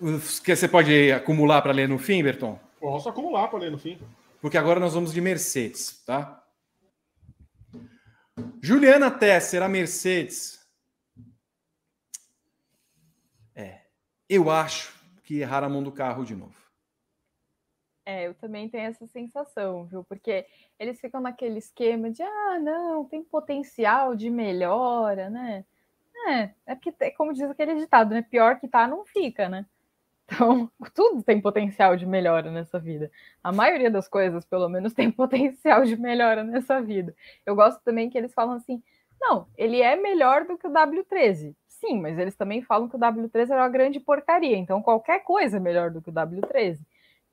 [0.00, 2.58] Você pode acumular para ler no fim, Berton?
[2.80, 3.98] Posso acumular para ler no fim.
[4.40, 6.44] Porque agora nós vamos de Mercedes, tá?
[8.62, 10.60] Juliana Tesser, a Mercedes.
[13.54, 13.82] É.
[14.28, 14.92] Eu acho
[15.24, 16.54] que erraram a mão do carro de novo.
[18.08, 20.02] É, eu também tenho essa sensação, viu?
[20.02, 20.46] Porque
[20.78, 25.62] eles ficam naquele esquema de ah, não, tem potencial de melhora, né?
[26.26, 28.22] É, é porque, é como diz aquele ditado, né?
[28.22, 29.66] Pior que tá, não fica, né?
[30.24, 33.10] Então, tudo tem potencial de melhora nessa vida.
[33.44, 37.14] A maioria das coisas, pelo menos, tem potencial de melhora nessa vida.
[37.44, 38.82] Eu gosto também que eles falam assim:
[39.20, 41.54] não, ele é melhor do que o W13.
[41.68, 44.56] Sim, mas eles também falam que o W13 era uma grande porcaria.
[44.56, 46.78] Então, qualquer coisa é melhor do que o W13.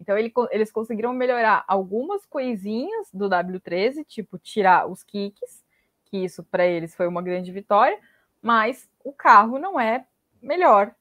[0.05, 5.63] Então ele, eles conseguiram melhorar algumas coisinhas do W13, tipo tirar os kicks,
[6.05, 7.97] que isso para eles foi uma grande vitória,
[8.39, 10.05] mas o carro não é
[10.39, 10.93] melhor,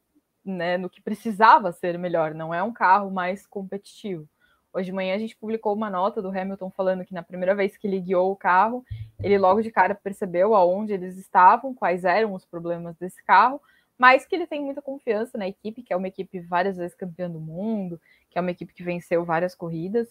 [0.43, 4.27] né, no que precisava ser melhor, não é um carro mais competitivo.
[4.73, 7.77] Hoje de manhã a gente publicou uma nota do Hamilton falando que na primeira vez
[7.77, 8.83] que ele guiou o carro,
[9.23, 13.61] ele logo de cara percebeu aonde eles estavam, quais eram os problemas desse carro,
[13.99, 17.31] mas que ele tem muita confiança na equipe, que é uma equipe várias vezes campeã
[17.31, 18.01] do mundo,
[18.35, 20.09] que é uma equipe que venceu várias corridas.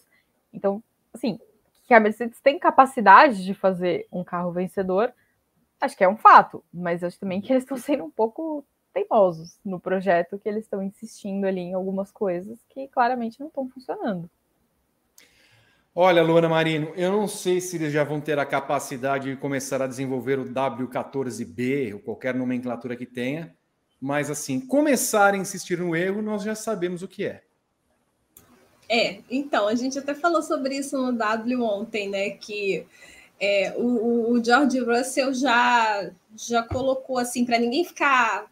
[0.50, 1.38] Então, assim,
[1.86, 5.12] que a Mercedes tem capacidade de fazer um carro vencedor,
[5.78, 8.64] acho que é um fato, mas acho também que eles estão sendo um pouco
[8.94, 13.68] teimosos no projeto, que eles estão insistindo ali em algumas coisas que claramente não estão
[13.68, 14.30] funcionando.
[15.94, 19.82] Olha, Luana Marino, eu não sei se eles já vão ter a capacidade de começar
[19.82, 23.54] a desenvolver o W14B, ou qualquer nomenclatura que tenha,
[24.00, 27.44] mas assim, começar a insistir no erro, nós já sabemos o que é.
[28.94, 32.30] É, então, a gente até falou sobre isso no W ontem, né?
[32.30, 32.86] Que
[33.40, 38.46] é, o, o George Russell já, já colocou assim, para ninguém ficar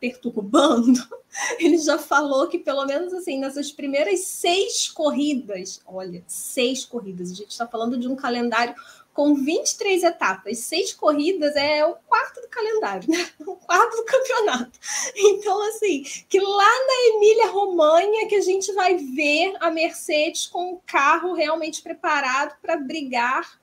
[0.00, 1.00] perturbando,
[1.60, 7.34] ele já falou que pelo menos assim, nessas primeiras seis corridas, olha, seis corridas, a
[7.34, 8.74] gente está falando de um calendário
[9.14, 13.30] com 23 etapas, seis corridas é o quarto do calendário, né?
[13.46, 14.78] o quarto do campeonato.
[15.16, 20.82] Então, assim, que lá na Emília-Romanha que a gente vai ver a Mercedes com o
[20.84, 23.58] carro realmente preparado para brigar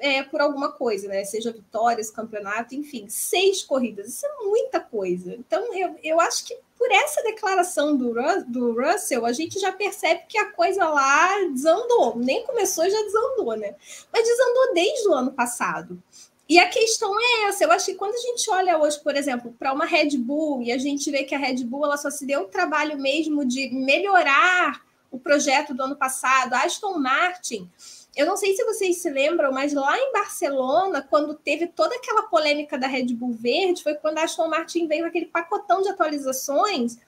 [0.00, 1.24] é, por alguma coisa, né?
[1.24, 4.08] Seja vitórias, campeonato, enfim, seis corridas.
[4.08, 5.34] Isso é muita coisa.
[5.34, 8.14] Então, eu, eu acho que por essa declaração do,
[8.46, 12.16] do Russell, a gente já percebe que a coisa lá desandou.
[12.16, 13.74] Nem começou já desandou, né?
[14.10, 16.02] Mas desandou desde o ano passado.
[16.48, 19.54] E a questão é essa, eu acho que quando a gente olha hoje, por exemplo,
[19.56, 22.26] para uma Red Bull e a gente vê que a Red Bull ela só se
[22.26, 24.82] deu o trabalho mesmo de melhorar
[25.12, 27.70] o projeto do ano passado, a Aston Martin,
[28.16, 32.24] eu não sei se vocês se lembram, mas lá em Barcelona, quando teve toda aquela
[32.24, 36.98] polêmica da Red Bull Verde, foi quando a Aston Martin veio aquele pacotão de atualizações,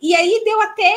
[0.00, 0.94] e aí deu até,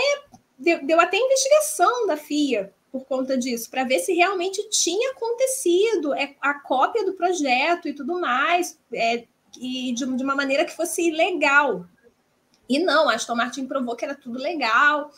[0.58, 6.14] deu, deu até investigação da FIA por conta disso, para ver se realmente tinha acontecido
[6.14, 9.26] é, a cópia do projeto e tudo mais, é,
[9.58, 11.86] e de, de uma maneira que fosse legal.
[12.68, 15.12] E não, a Aston Martin provou que era tudo legal.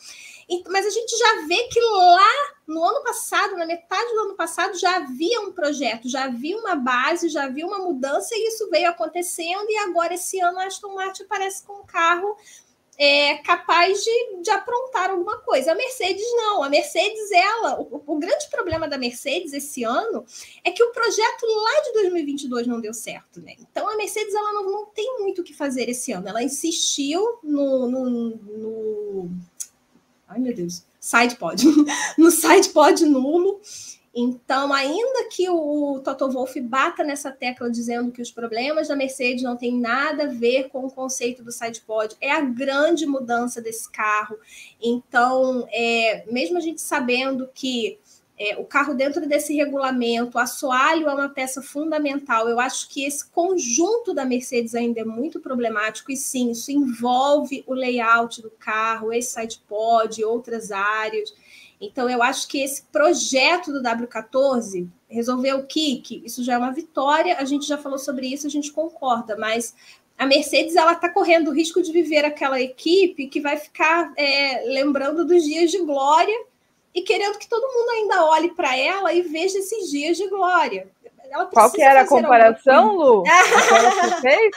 [0.48, 4.34] E, mas a gente já vê que lá no ano passado, na metade do ano
[4.34, 8.68] passado, já havia um projeto, já havia uma base, já havia uma mudança, e isso
[8.68, 12.36] veio acontecendo, e agora esse ano a Aston Martin aparece com um carro
[12.98, 15.72] é, capaz de, de aprontar alguma coisa.
[15.72, 16.64] A Mercedes não.
[16.64, 20.26] A Mercedes, ela, o, o, grande problema da Mercedes esse ano
[20.64, 23.54] é que o projeto lá de 2022 não deu certo, né?
[23.60, 26.28] Então a Mercedes ela não, não tem muito o que fazer esse ano.
[26.28, 29.30] Ela insistiu no, no, no...
[30.26, 31.62] ai meu Deus, side pod,
[32.18, 33.60] no side pod nulo
[34.20, 39.44] então, ainda que o Toto Wolff bata nessa tecla dizendo que os problemas da Mercedes
[39.44, 43.88] não têm nada a ver com o conceito do sidepod, é a grande mudança desse
[43.92, 44.36] carro.
[44.82, 48.00] Então, é, mesmo a gente sabendo que
[48.38, 52.48] é, o carro dentro desse regulamento, o assoalho é uma peça fundamental.
[52.48, 57.64] Eu acho que esse conjunto da Mercedes ainda é muito problemático, e sim, isso envolve
[57.66, 61.34] o layout do carro, esse sidepod, outras áreas.
[61.80, 66.72] Então, eu acho que esse projeto do W14 resolver o kick, isso já é uma
[66.72, 67.36] vitória.
[67.38, 69.74] A gente já falou sobre isso, a gente concorda, mas
[70.16, 74.64] a Mercedes ela está correndo o risco de viver aquela equipe que vai ficar é,
[74.66, 76.47] lembrando dos dias de glória
[76.94, 80.88] e querendo que todo mundo ainda olhe para ela e veja esses dias de glória.
[81.52, 83.22] Qual que era a comparação, Lu?
[84.02, 84.56] você fez?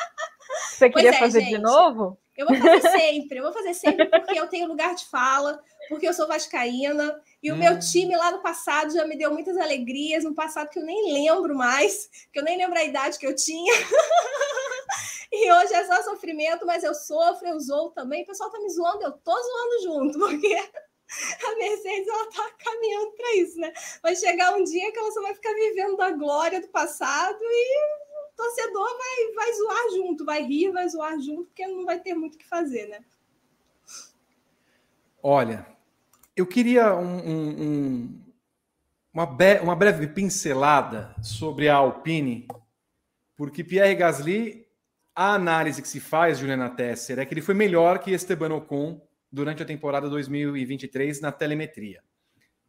[0.70, 2.18] Você queria é, fazer gente, de novo?
[2.38, 6.08] Eu vou fazer sempre, eu vou fazer sempre porque eu tenho lugar de fala, porque
[6.08, 7.58] eu sou vascaína e o hum.
[7.58, 11.14] meu time lá no passado já me deu muitas alegrias, no passado que eu nem
[11.14, 13.74] lembro mais, que eu nem lembro a idade que eu tinha.
[15.32, 18.24] e hoje é só sofrimento, mas eu sofro, eu zoo também.
[18.24, 20.58] O pessoal tá me zoando, eu tô zoando junto, porque
[21.46, 23.72] a Mercedes ela tá caminhando para isso, né?
[24.02, 27.78] Vai chegar um dia que ela só vai ficar vivendo da glória do passado e
[27.78, 32.14] o torcedor vai, vai zoar junto, vai rir, vai zoar junto, porque não vai ter
[32.14, 33.04] muito o que fazer, né?
[35.22, 35.68] Olha,
[36.36, 38.22] eu queria um, um, um,
[39.14, 42.48] uma, be uma breve pincelada sobre a Alpine,
[43.36, 44.66] porque Pierre Gasly,
[45.14, 49.00] a análise que se faz, Juliana Tesser, é que ele foi melhor que Esteban Ocon
[49.32, 52.02] durante a temporada 2023 na telemetria.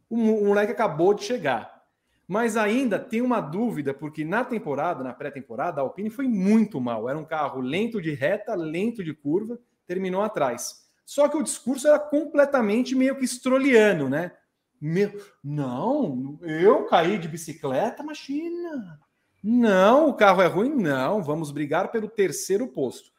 [0.09, 1.83] O, moleque acabou de chegar.
[2.29, 7.09] Mas ainda tem uma dúvida, porque na temporada, na pré-temporada, a Alpine foi muito mal.
[7.09, 10.83] Era um carro lento de reta, lento de curva, terminou atrás.
[11.05, 14.33] Só que o discurso era completamente meio que estroliano, né?
[14.81, 19.01] Meu, não, eu caí de bicicleta, imagina.
[19.43, 21.23] Não, o carro é ruim, não.
[21.23, 23.11] Vamos brigar pelo terceiro posto.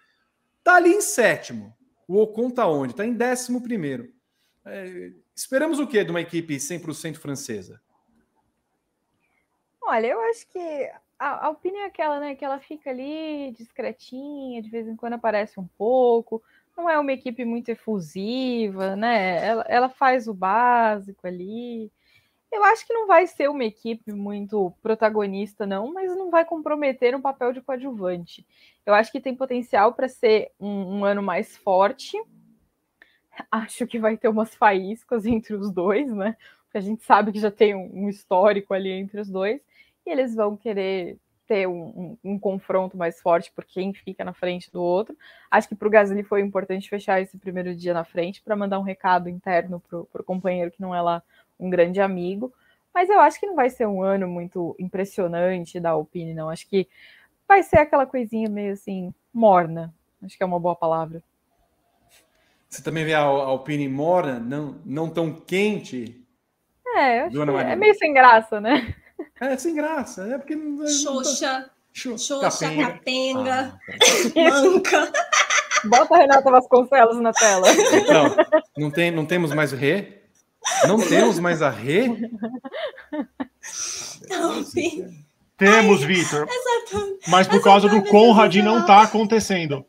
[0.63, 1.75] Tá ali em sétimo.
[2.07, 2.95] O Ocon tá onde?
[2.95, 4.13] Tá em décimo primeiro.
[4.65, 7.81] É, esperamos o quê de uma equipe 100% francesa?
[9.81, 12.35] Olha, eu acho que a, a opinião é aquela, né?
[12.35, 16.41] Que ela fica ali discretinha, de vez em quando aparece um pouco
[16.77, 19.45] não é uma equipe muito efusiva, né?
[19.45, 21.91] Ela, ela faz o básico ali.
[22.51, 27.15] Eu acho que não vai ser uma equipe muito protagonista, não, mas não vai comprometer
[27.15, 28.45] um papel de coadjuvante.
[28.85, 32.17] Eu acho que tem potencial para ser um, um, ano mais forte.
[33.49, 36.35] Acho que vai ter umas faíscas entre os dois, né?
[36.65, 39.61] Porque a gente sabe que já tem um, um histórico ali entre os dois.
[40.05, 41.17] E eles vão querer
[41.47, 45.15] ter um, um, um, confronto mais forte por quem fica na frente do outro.
[45.51, 48.79] Acho que para o Gasly foi importante fechar esse primeiro dia na frente para mandar
[48.79, 51.21] um recado interno para o companheiro que não é lá
[51.59, 52.53] um grande amigo.
[52.93, 56.49] Mas eu acho que não vai ser um ano muito impressionante da Alpine, não.
[56.49, 56.87] Acho que
[57.53, 59.93] vai ser aquela coisinha meio assim, morna.
[60.23, 61.21] Acho que é uma boa palavra.
[62.67, 66.19] Você também vê a Alpine morna, não, não tão quente?
[66.95, 68.95] É, acho é meio sem graça, né?
[69.39, 70.57] É sem graça, é porque.
[70.87, 71.69] Xoxa.
[71.91, 75.11] Xoxa, capenga, ah, manca.
[75.85, 77.67] Bota a Renata Vasconcelos na tela.
[77.93, 78.35] Então,
[78.75, 80.23] não, tem, não temos mais Rê?
[80.87, 82.07] Não temos mais a Rê?
[84.27, 85.23] Não, sim.
[85.57, 86.47] Temos, Vitor.
[87.33, 89.83] Mas por causa do Conrad não está acontecendo.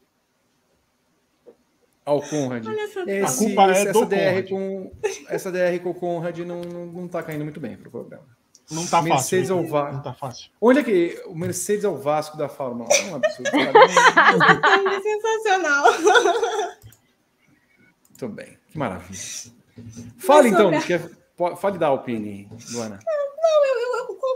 [2.03, 2.67] Ao Conrad.
[3.07, 4.49] Esse, a culpa é essa, do DR Conrad.
[4.49, 4.93] Com,
[5.29, 8.25] essa DR com o Conrad não, não, não tá caindo muito bem pro programa.
[8.71, 9.63] Não tá Mercedes fácil.
[9.63, 9.93] Ao Va...
[9.93, 10.51] Não tá fácil.
[10.59, 12.95] Onde é que o Mercedes é o Vasco da Fórmula 1?
[12.95, 13.51] É um absurdo.
[13.55, 15.85] é sensacional.
[18.09, 18.59] Muito bem.
[18.69, 19.21] Que maravilha.
[20.17, 20.99] Fale então, que...
[21.57, 22.99] fale da Alpine, Luana.
[23.45, 23.84] Não, eu, eu,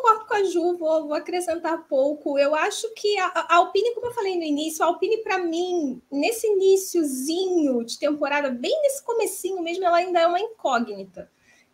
[0.08, 2.38] concordo com a Ju, vou, vou acrescentar pouco.
[2.38, 6.00] Eu acho que a, a, Alpine, como eu falei no início, a Alpine, para mim,
[6.10, 11.28] nesse iníciozinho de temporada, bem nesse comecinho mesmo, ela ainda é uma incógnita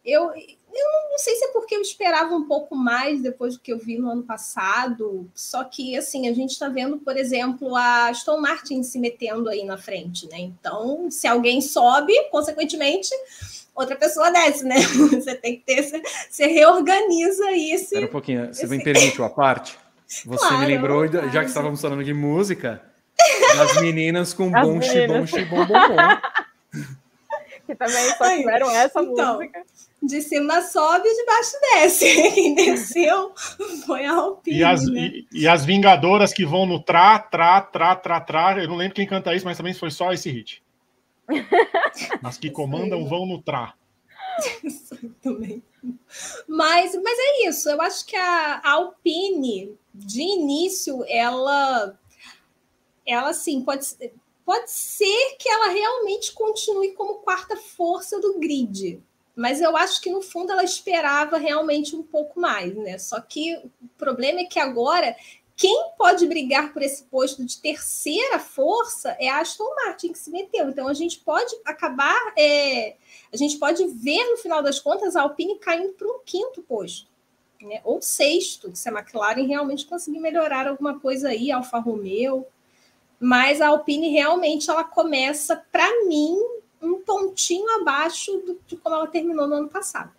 [0.04, 3.72] eu, eu não sei se é porque eu esperava um pouco mais depois do que
[3.72, 8.08] eu vi no ano passado, só que assim, a gente está vendo, por exemplo, a
[8.08, 10.38] Aston Martin se metendo aí na frente, né?
[10.38, 13.08] Então, se alguém sobe, consequentemente,
[13.74, 14.76] outra pessoa desce, né?
[15.10, 17.84] Você tem que ter, você reorganiza isso.
[17.84, 18.76] Espera um pouquinho, você esse...
[18.76, 19.78] me permite uma parte?
[20.06, 21.30] Você claro, me lembrou, claro.
[21.30, 22.82] já que estávamos falando de música,
[23.56, 26.84] das meninas com bom xibom, xibom, bom, bom.
[27.66, 29.62] que também só tiveram essa então, música.
[30.02, 32.32] De cima sobe e de baixo desce.
[32.34, 33.32] Quem desceu
[33.86, 34.58] foi a Alpine.
[34.58, 35.00] E as, né?
[35.00, 38.62] e, e, as Vingadoras que vão no tra, tra, tra, tra, tra.
[38.62, 40.62] Eu não lembro quem canta isso, mas também foi só esse hit.
[42.22, 43.74] As que comandam vão no tra.
[45.22, 45.62] Também.
[46.48, 47.68] Mas, mas é isso.
[47.68, 51.98] Eu acho que a Alpine, de início, ela,
[53.06, 53.86] ela sim pode
[54.44, 59.02] Pode ser que ela realmente continue como quarta força do grid,
[59.34, 62.98] mas eu acho que no fundo ela esperava realmente um pouco mais, né?
[62.98, 65.16] Só que o problema é que agora
[65.56, 70.30] quem pode brigar por esse posto de terceira força é a Aston Martin que se
[70.30, 70.68] meteu.
[70.68, 72.96] Então a gente pode acabar, é,
[73.32, 77.08] a gente pode ver no final das contas a Alpine caindo para um quinto posto,
[77.62, 77.80] né?
[77.84, 82.46] ou sexto, se a McLaren realmente conseguir melhorar alguma coisa aí, Alfa Romeo
[83.24, 86.36] mas a Alpine realmente ela começa, para mim,
[86.82, 90.12] um pontinho abaixo do, de como ela terminou no ano passado.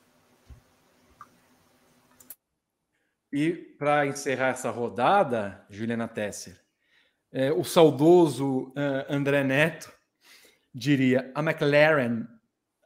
[3.38, 6.58] E para encerrar essa rodada, Juliana Tesser,
[7.34, 9.92] é, o saudoso uh, André Neto
[10.74, 12.26] diria: a McLaren,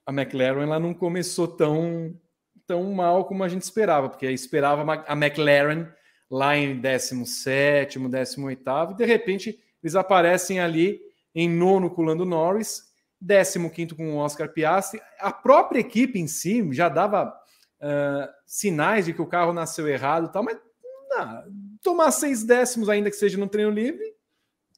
[0.07, 2.19] a McLaren ela não começou tão,
[2.65, 5.87] tão mal como a gente esperava, porque esperava a McLaren
[6.31, 10.99] lá em 17, 18, e de repente eles aparecem ali
[11.35, 12.85] em nono com o Lando Norris,
[13.21, 14.99] décimo quinto com o Oscar Piastri.
[15.19, 17.38] A própria equipe em si já dava
[17.81, 20.59] uh, sinais de que o carro nasceu errado e tal, mas
[21.09, 21.43] não,
[21.81, 24.15] tomar seis décimos, ainda que seja no treino livre,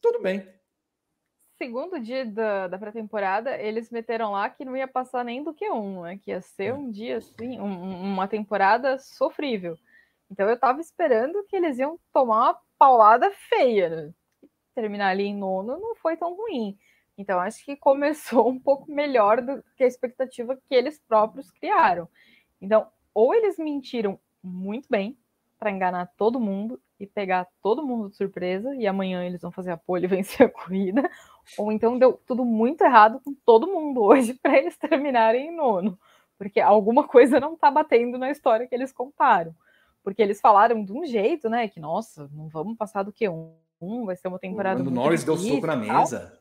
[0.01, 0.47] tudo bem.
[1.57, 5.69] Segundo dia da, da pré-temporada, eles meteram lá que não ia passar nem do que
[5.69, 6.17] um, né?
[6.17, 6.73] Que ia ser é.
[6.73, 9.77] um dia assim, um, uma temporada sofrível.
[10.31, 14.13] Então eu tava esperando que eles iam tomar uma paulada feia, né?
[14.73, 16.77] terminar ali em nono não foi tão ruim.
[17.17, 22.07] Então, acho que começou um pouco melhor do que a expectativa que eles próprios criaram.
[22.62, 25.18] Então, ou eles mentiram muito bem
[25.57, 29.72] para enganar todo mundo e pegar todo mundo de surpresa, e amanhã eles vão fazer
[29.72, 31.09] a pole e vencer a corrida,
[31.57, 35.97] ou então deu tudo muito errado com todo mundo hoje para eles terminarem em nono,
[36.38, 39.53] porque alguma coisa não está batendo na história que eles contaram.
[40.03, 41.68] Porque eles falaram de um jeito, né?
[41.68, 44.80] Que, nossa, não vamos passar do que um vai ser uma temporada.
[44.80, 46.40] Quando o Norris deu soco na mesa.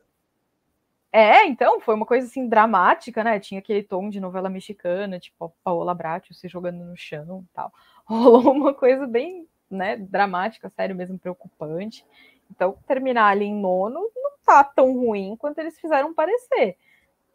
[1.13, 3.37] É, então, foi uma coisa assim dramática, né?
[3.39, 7.73] Tinha aquele tom de novela mexicana, tipo Paola Bracho se jogando no chão e tal.
[8.05, 12.05] Rolou uma coisa bem, né, dramática, sério mesmo, preocupante.
[12.49, 16.77] Então, terminar ali em nono não tá tão ruim quanto eles fizeram parecer.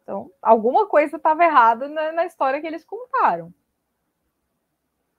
[0.01, 3.47] Então, alguma coisa estava errada na, na, história que eles contaram.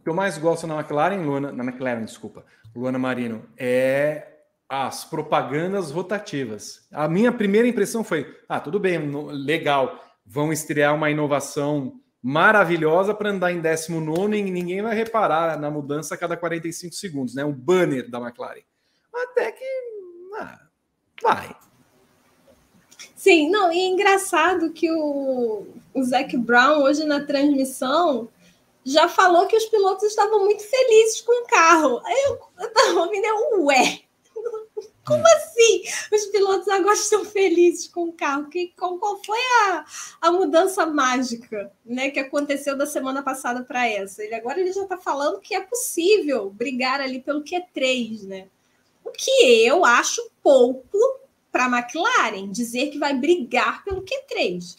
[0.00, 2.44] O que eu mais gosto na McLaren, Luana, na McLaren, desculpa,
[2.74, 4.37] Luana Marino, é
[4.68, 6.86] as propagandas rotativas.
[6.92, 8.98] A minha primeira impressão foi: ah, tudo bem,
[9.30, 15.70] legal, vão estrear uma inovação maravilhosa para andar em 19 e ninguém vai reparar na
[15.70, 17.44] mudança a cada 45 segundos, né?
[17.44, 18.62] Um banner da McLaren.
[19.14, 19.64] Até que
[20.38, 20.60] ah,
[21.22, 21.56] vai.
[23.16, 28.28] Sim, não, e é engraçado que o, o Zac Brown, hoje na transmissão,
[28.84, 32.00] já falou que os pilotos estavam muito felizes com o carro.
[32.06, 33.26] Eu, eu tava ouvindo,
[33.64, 34.00] ué,
[35.08, 35.82] como assim?
[36.12, 38.50] Os pilotos agora estão felizes com o carro.
[38.50, 39.84] Que, qual, qual foi a,
[40.20, 44.22] a mudança mágica né, que aconteceu da semana passada para essa?
[44.22, 48.46] Ele agora ele já está falando que é possível brigar ali pelo Q3, né?
[49.02, 49.30] O que
[49.66, 50.98] eu acho pouco
[51.50, 54.76] para a McLaren dizer que vai brigar pelo Q3.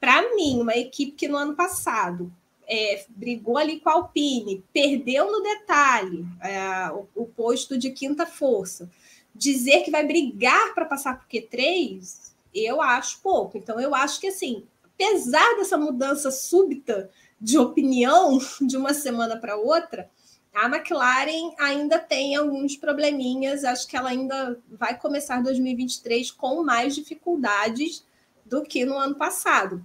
[0.00, 2.32] Para mim, uma equipe que no ano passado
[2.66, 8.24] é, brigou ali com a Alpine, perdeu no detalhe é, o, o posto de quinta
[8.24, 8.90] força
[9.36, 13.58] dizer que vai brigar para passar por Q3, eu acho pouco.
[13.58, 17.10] Então, eu acho que, assim, apesar dessa mudança súbita
[17.40, 20.08] de opinião de uma semana para outra,
[20.54, 23.62] a McLaren ainda tem alguns probleminhas.
[23.62, 28.04] Acho que ela ainda vai começar 2023 com mais dificuldades
[28.44, 29.84] do que no ano passado.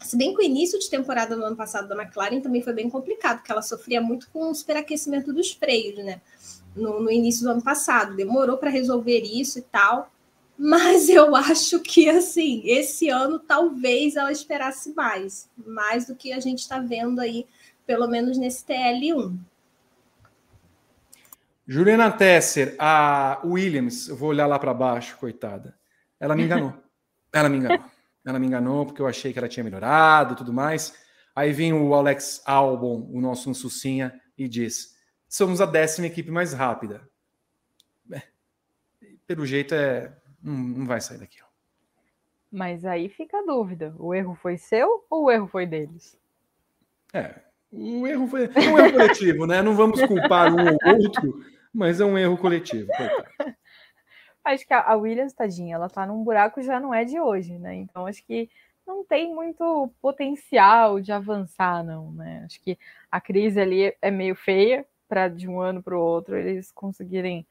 [0.00, 2.88] Se bem que o início de temporada no ano passado da McLaren também foi bem
[2.88, 6.20] complicado, porque ela sofria muito com o superaquecimento dos freios, né?
[6.76, 8.14] No, no início do ano passado.
[8.14, 10.10] Demorou para resolver isso e tal.
[10.58, 16.40] mas eu acho que assim, esse ano talvez ela esperasse mais, mais do que a
[16.40, 17.46] gente está vendo aí,
[17.86, 19.36] pelo menos nesse TL1.
[21.68, 25.74] Juliana Tesser, a Williams, eu vou olhar lá para baixo, coitada.
[26.20, 26.72] Ela me enganou.
[27.32, 27.84] Ela me enganou.
[28.24, 30.94] Ela me enganou porque eu achei que ela tinha melhorado e tudo mais.
[31.34, 34.95] Aí vem o Alex Albon, o nosso Sussinha, e diz:
[35.28, 37.08] somos a décima equipe mais rápida.
[38.12, 38.22] É,
[39.26, 40.12] pelo jeito é.
[40.42, 41.38] Não, não vai sair daqui.
[42.50, 46.18] Mas aí fica a dúvida: o erro foi seu ou o erro foi deles?
[47.12, 47.40] É,
[47.72, 49.62] o erro foi é um erro coletivo, né?
[49.62, 52.88] Não vamos culpar um ou outro, mas é um erro coletivo.
[54.44, 57.74] Acho que a Williams, tadinha, ela tá num buraco já não é de hoje, né?
[57.74, 58.48] Então acho que
[58.86, 62.44] não tem muito potencial de avançar, não, né?
[62.46, 62.78] Acho que
[63.10, 67.46] a crise ali é meio feia para de um ano para o outro eles conseguirem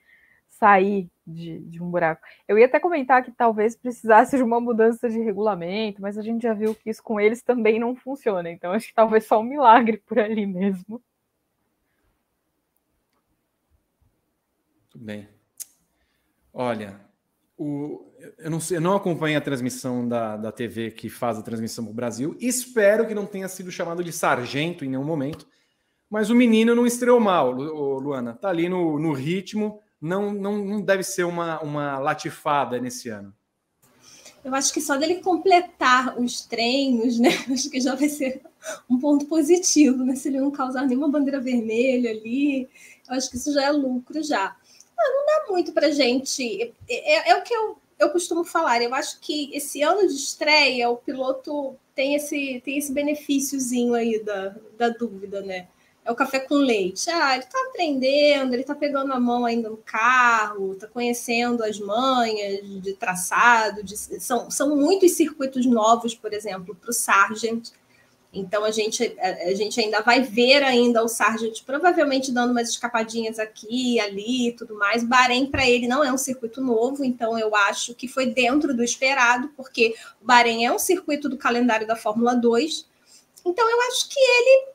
[0.48, 2.22] sair de, de, um buraco.
[2.48, 6.44] Eu ia até comentar que talvez precisasse de uma mudança de regulamento, mas a gente
[6.44, 8.50] já viu que isso com eles também não funciona.
[8.50, 11.02] Então acho que talvez só um milagre por ali mesmo.
[14.90, 15.28] Tudo bem.
[16.54, 17.02] Olha,
[17.58, 21.84] o, eu, não eu não acompanho a transmissão da, da TV que faz a transmissão
[21.84, 22.38] para o Brasil.
[22.40, 25.46] Espero que não tenha sido chamado de sargento em nenhum momento.
[26.10, 28.34] Mas o menino não estreou mal, Luana.
[28.34, 33.34] Tá ali no, no ritmo não, não, não deve ser uma, uma latifada nesse ano.
[34.44, 37.30] Eu acho que só dele completar os treinos, né?
[37.52, 38.44] Acho que já vai ser
[38.88, 40.16] um ponto positivo, né?
[40.16, 42.70] Se ele não causar nenhuma bandeira vermelha ali,
[43.10, 44.56] eu acho que isso já é lucro já.
[44.96, 46.62] Não, não dá muito para gente.
[46.62, 48.84] É, é, é, o que eu, eu costumo falar.
[48.84, 54.24] Eu acho que esse ano de estreia, o piloto tem esse, tem esse benefíciozinho aí
[54.24, 55.68] da, da dúvida, né?
[56.06, 57.10] É o café com leite.
[57.10, 61.80] Ah, ele está aprendendo, ele está pegando a mão ainda no carro, está conhecendo as
[61.80, 63.84] manhas de traçado.
[63.84, 67.72] De, são, são muitos circuitos novos, por exemplo, para o Sargent.
[68.32, 72.70] Então a gente, a, a, gente ainda vai ver ainda o Sargent provavelmente dando umas
[72.70, 75.04] escapadinhas aqui, ali e tudo mais.
[75.04, 78.84] Bahrein para ele não é um circuito novo, então eu acho que foi dentro do
[78.84, 82.86] esperado, porque o Bahrein é um circuito do calendário da Fórmula 2.
[83.44, 84.75] Então eu acho que ele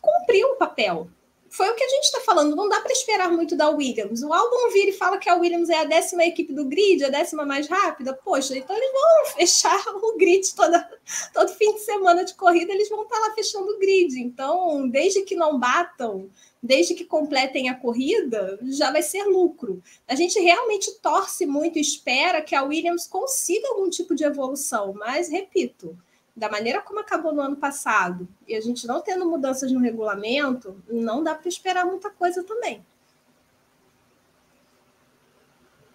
[0.00, 1.08] cumpriu o papel.
[1.50, 4.22] Foi o que a gente está falando, não dá para esperar muito da Williams.
[4.22, 7.08] O álbum vira e fala que a Williams é a décima equipe do grid, a
[7.08, 8.14] décima mais rápida.
[8.14, 10.88] Poxa, então eles vão fechar o grid toda,
[11.34, 14.20] todo fim de semana de corrida, eles vão estar tá lá fechando o grid.
[14.20, 16.30] Então, desde que não batam,
[16.62, 19.82] desde que completem a corrida, já vai ser lucro.
[20.06, 24.94] A gente realmente torce muito e espera que a Williams consiga algum tipo de evolução,
[24.94, 25.98] mas repito,
[26.40, 30.82] da maneira como acabou no ano passado, e a gente não tendo mudanças no regulamento,
[30.88, 32.82] não dá para esperar muita coisa também.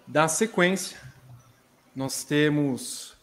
[0.06, 1.00] Da sequência,
[1.96, 3.18] nós temos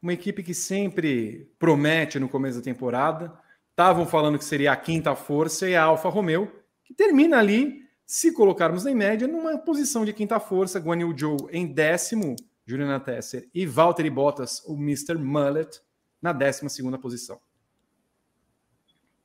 [0.00, 3.36] uma equipe que sempre promete no começo da temporada.
[3.70, 6.48] Estavam falando que seria a quinta força e a Alfa Romeo,
[6.84, 10.78] que termina ali, se colocarmos em média, numa posição de quinta força.
[10.78, 15.16] Guan Yu Zhou em décimo, Juliana Tesser e Valtteri Bottas, o Mr.
[15.18, 15.80] Mullet,
[16.20, 17.40] na 12 posição.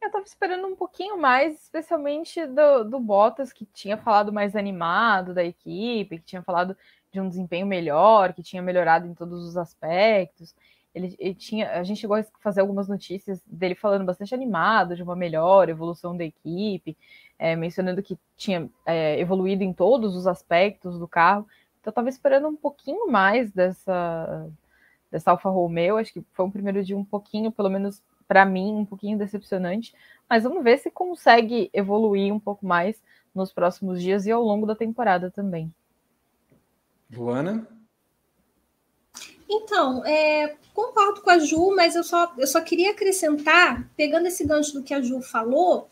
[0.01, 5.33] Eu estava esperando um pouquinho mais, especialmente do, do Bottas, que tinha falado mais animado
[5.33, 6.75] da equipe, que tinha falado
[7.09, 10.53] de um desempenho melhor, que tinha melhorado em todos os aspectos.
[10.93, 15.01] Ele, ele, tinha, a gente chegou a fazer algumas notícias dele falando bastante animado de
[15.01, 16.97] uma melhor evolução da equipe,
[17.39, 21.47] é, mencionando que tinha é, evoluído em todos os aspectos do carro.
[21.79, 24.49] Então, eu estava esperando um pouquinho mais dessa,
[25.13, 25.97] dessa Alfa Romeo.
[25.97, 29.93] Acho que foi um primeiro dia um pouquinho, pelo menos para mim, um pouquinho decepcionante.
[30.27, 32.99] Mas vamos ver se consegue evoluir um pouco mais
[33.33, 35.71] nos próximos dias e ao longo da temporada também.
[37.15, 37.67] Luana?
[39.47, 44.43] Então, é, concordo com a Ju, mas eu só, eu só queria acrescentar, pegando esse
[44.47, 45.87] gancho do que a Ju falou,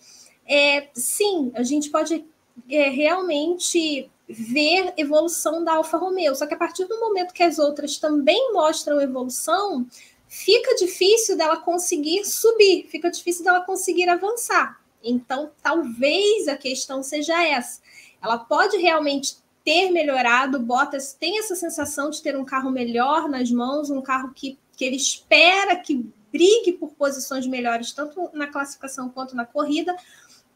[0.48, 2.26] é, sim, a gente pode
[2.70, 6.36] é, realmente ver evolução da Alfa Romeo.
[6.36, 9.86] Só que a partir do momento que as outras também mostram evolução,
[10.28, 14.80] fica difícil dela conseguir subir, fica difícil dela conseguir avançar.
[15.04, 17.82] Então, talvez a questão seja essa.
[18.22, 23.52] Ela pode realmente ter melhorado, Bottas tem essa sensação de ter um carro melhor nas
[23.52, 29.10] mãos, um carro que, que ele espera que brigue por posições melhores, tanto na classificação
[29.10, 29.96] quanto na corrida,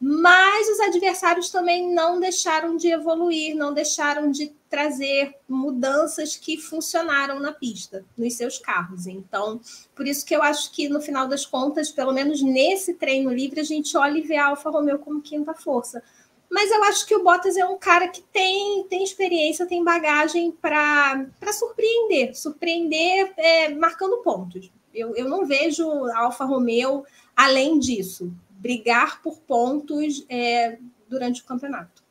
[0.00, 7.40] mas os adversários também não deixaram de evoluir, não deixaram de trazer mudanças que funcionaram
[7.40, 9.06] na pista, nos seus carros.
[9.06, 9.58] Então,
[9.94, 13.60] por isso que eu acho que no final das contas, pelo menos nesse treino livre,
[13.60, 16.02] a gente olha e vê a Alfa Romeo como quinta força.
[16.50, 20.52] mas eu acho que o Bottas é um cara que tem, tem experiência, tem bagagem
[20.52, 24.70] para surpreender, surpreender é, marcando pontos.
[24.94, 27.04] Eu, eu não vejo a Alfa Romeo
[27.34, 30.78] além disso, brigar por pontos é,
[31.08, 32.02] durante o campeonato.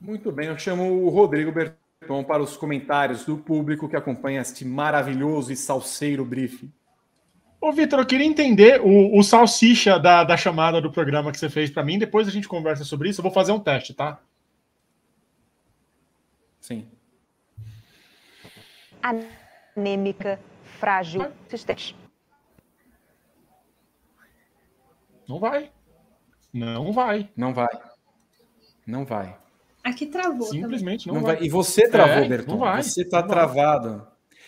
[0.00, 4.64] Muito bem, eu chamo o Rodrigo Berton para os comentários do público que acompanha este
[4.64, 6.70] maravilhoso e salseiro briefing.
[7.58, 11.48] Ô, Vitor, eu queria entender o, o salsicha da, da chamada do programa que você
[11.48, 11.98] fez para mim.
[11.98, 13.20] Depois a gente conversa sobre isso.
[13.20, 14.20] Eu vou fazer um teste, tá?
[16.60, 16.86] Sim.
[19.74, 20.38] Anêmica,
[20.78, 21.96] frágil, resistente.
[25.28, 25.70] Não vai.
[26.52, 27.28] Não vai.
[27.36, 27.68] Não vai.
[28.86, 29.36] Não vai.
[29.82, 30.46] Aqui travou.
[30.46, 31.36] Simplesmente não, não vai.
[31.36, 31.44] vai.
[31.44, 32.52] E você travou, É, Berton.
[32.52, 32.82] não vai.
[32.82, 33.36] Você está Não vai.
[33.36, 34.06] travado.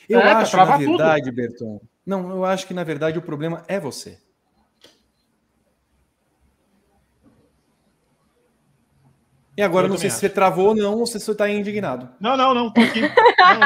[0.08, 0.96] Eu É, tá acho, na trava tudo.
[0.98, 1.80] verdade, Berton.
[2.06, 4.18] Não, eu acho que na verdade o problema é você.
[9.56, 11.48] E agora Eu não sei também se você travou ou não, ou se você está
[11.48, 12.10] indignado.
[12.20, 12.70] Não, não, não.
[12.70, 13.00] Tô aqui.
[13.00, 13.08] Não,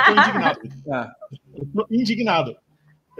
[0.04, 0.60] tô indignado.
[0.92, 1.12] Ah,
[1.54, 2.56] Eu tô indignado.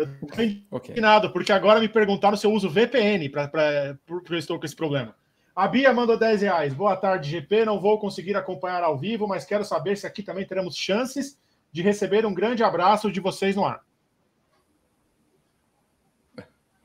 [0.00, 4.38] Eu tô indignado, porque agora me perguntaram se eu uso VPN pra, pra, porque eu
[4.38, 5.14] estou com esse problema.
[5.54, 6.72] A Bia mandou 10 reais.
[6.72, 7.64] Boa tarde, GP.
[7.64, 11.38] Não vou conseguir acompanhar ao vivo, mas quero saber se aqui também teremos chances
[11.70, 13.84] de receber um grande abraço de vocês no ar.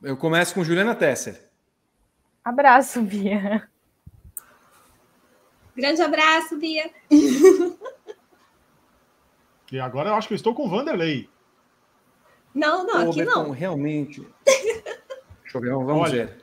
[0.03, 1.49] Eu começo com Juliana Tesser.
[2.43, 3.67] Abraço, Bia.
[5.75, 6.91] Grande abraço, Bia.
[9.71, 11.27] E agora eu acho que eu estou com o Vanderlei.
[12.55, 13.49] Não, não, Ô, aqui Berton, não.
[13.51, 14.25] realmente.
[14.45, 16.37] Deixa eu ver, vamos Olha, ver.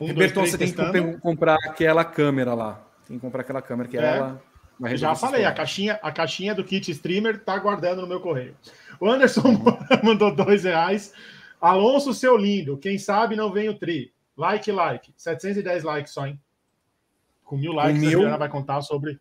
[0.00, 2.84] Um, dois, Berton, três, você tem que comprar aquela câmera lá.
[3.08, 4.16] Tem que comprar aquela câmera que É.
[4.18, 4.42] ela.
[4.94, 8.56] Já falei, a caixinha, a caixinha do kit streamer tá guardando no meu correio.
[9.00, 9.42] O Anderson
[10.02, 11.12] mandou dois reais.
[11.60, 12.76] Alonso, seu lindo.
[12.76, 14.12] Quem sabe não vem o tri.
[14.36, 15.12] Like, like.
[15.16, 16.38] 710 likes só, hein?
[17.44, 18.08] Com mil likes, mil?
[18.08, 19.20] a Juliana vai contar sobre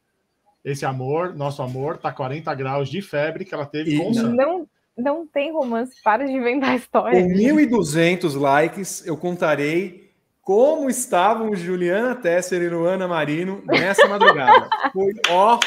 [0.65, 1.97] esse amor, nosso amor.
[1.97, 4.29] Tá 40 graus de febre que ela teve E- com o Sam.
[4.33, 4.67] Não,
[5.01, 7.21] não tem romance, para de inventar história.
[7.21, 10.11] Com 1.200 likes, eu contarei
[10.41, 14.69] como estavam Juliana Tesser e Luana Marino nessa madrugada.
[14.93, 15.59] Foi ó.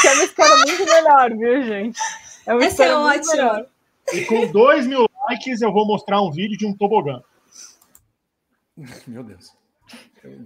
[0.00, 1.98] Que é uma história muito melhor, viu, gente?
[2.46, 3.34] É uma Essa é história muito ótima.
[3.34, 3.66] melhor.
[4.12, 7.20] E com 2 mil likes, eu vou mostrar um vídeo de um tobogã.
[9.06, 9.52] Meu Deus.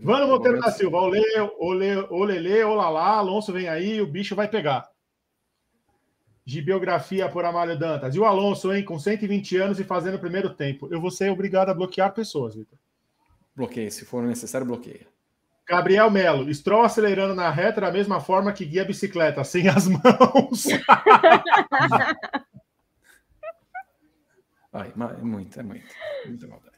[0.02, 1.22] Vano Monteiro da Silva, olê,
[1.58, 4.86] olê, olelê, olalá, Alonso vem aí, o bicho vai pegar.
[6.50, 8.16] De biografia por Amália Dantas.
[8.16, 10.88] E o Alonso, hein, com 120 anos e fazendo o primeiro tempo.
[10.90, 12.76] Eu vou ser obrigado a bloquear pessoas, Vitor.
[13.54, 15.06] Bloqueia, se for necessário, bloqueia.
[15.64, 19.86] Gabriel Melo, Stroll acelerando na reta da mesma forma que guia a bicicleta, sem as
[19.86, 20.66] mãos.
[24.72, 25.86] Ai, é muito, é muito.
[26.26, 26.76] Muita maldade.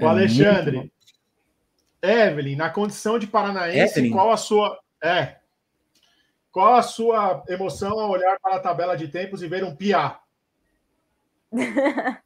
[0.00, 0.92] O É Alexandre.
[2.02, 4.10] Evelyn, na condição de paranaense, Evelyn?
[4.12, 4.76] qual a sua.
[5.00, 5.36] É.
[6.56, 10.20] Qual a sua emoção ao olhar para a tabela de tempos e ver um piá?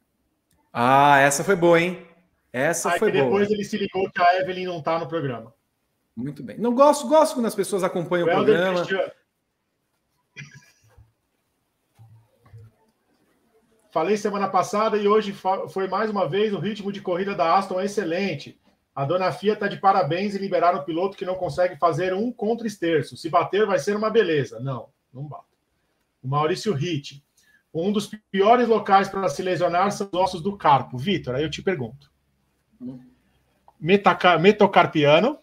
[0.73, 2.07] Ah, essa foi boa, hein?
[2.53, 3.25] Essa Aí foi que boa.
[3.29, 5.53] depois ele se ligou que a Evelyn não tá no programa.
[6.15, 6.57] Muito bem.
[6.57, 8.77] Não gosto, gosto quando as pessoas acompanham O o programa.
[8.77, 9.11] Cristiano.
[13.91, 17.81] Falei semana passada e hoje foi mais uma vez o ritmo de corrida da Aston
[17.81, 18.60] é excelente.
[18.93, 22.31] A dona Fia está de parabéns e liberaram o piloto que não consegue fazer um
[22.31, 23.15] contra esterço.
[23.15, 24.59] Se bater, vai ser uma beleza.
[24.59, 25.45] Não, não bate.
[26.21, 27.23] O Maurício Ritt.
[27.73, 30.97] Um dos piores locais para se lesionar são os ossos do carpo.
[30.97, 32.11] Vitor, aí eu te pergunto.
[33.79, 35.39] Me, taca- me tocar piano,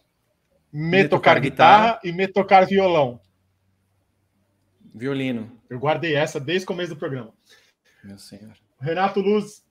[0.71, 3.19] me, Me tocar tocar guitarra e me tocar violão.
[4.93, 5.51] Violino.
[5.69, 7.33] Eu guardei essa desde o começo do programa.
[8.03, 8.53] Meu senhor.
[8.79, 9.65] Renato Luz,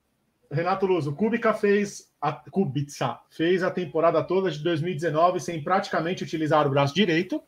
[0.50, 6.24] Renato Luz, o Kubica fez a Kubica fez a temporada toda de 2019 sem praticamente
[6.24, 7.42] utilizar o braço direito.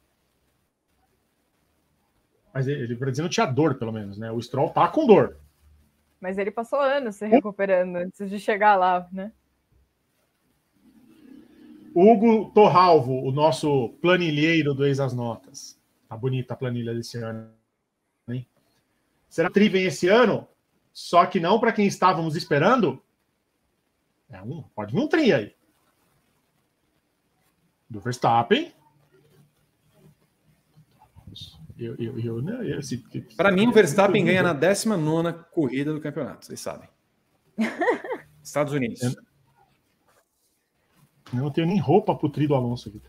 [2.53, 4.31] Mas ele, ele para dizer não tinha dor, pelo menos, né?
[4.31, 5.37] O Stroll tá com dor.
[6.21, 9.33] Mas ele passou anos se recuperando antes de chegar lá, né?
[11.95, 15.79] Hugo Torralvo, o nosso planilheiro do Ex as Notas.
[16.09, 17.51] Tá bonita a planilha desse ano.
[18.29, 18.47] Hein?
[19.29, 20.47] Será que Tri vem esse ano?
[21.01, 23.03] Só que não para quem estávamos esperando?
[24.29, 25.57] É um, pode vir um Tri aí.
[27.89, 28.71] Do Verstappen.
[31.79, 32.99] Eu, eu, eu, né, eu, se-
[33.35, 36.87] Para mim, o Verstappen ganha na 19 corrida do campeonato, vocês sabem.
[38.45, 39.01] Estados Unidos.
[41.33, 43.01] Eu não tenho nem roupa pro tri do Alonso aqui.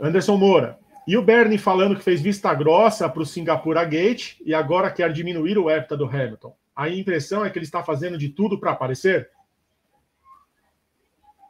[0.00, 0.78] Anderson Moura.
[1.08, 5.10] E o Bernie falando que fez vista grossa para o Singapura Gate e agora quer
[5.10, 6.54] diminuir o hepta do Hamilton.
[6.76, 9.30] A impressão é que ele está fazendo de tudo para aparecer?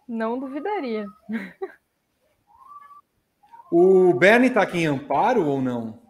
[0.07, 1.07] Não duvidaria.
[3.71, 6.01] O Bernie está aqui em Amparo ou não?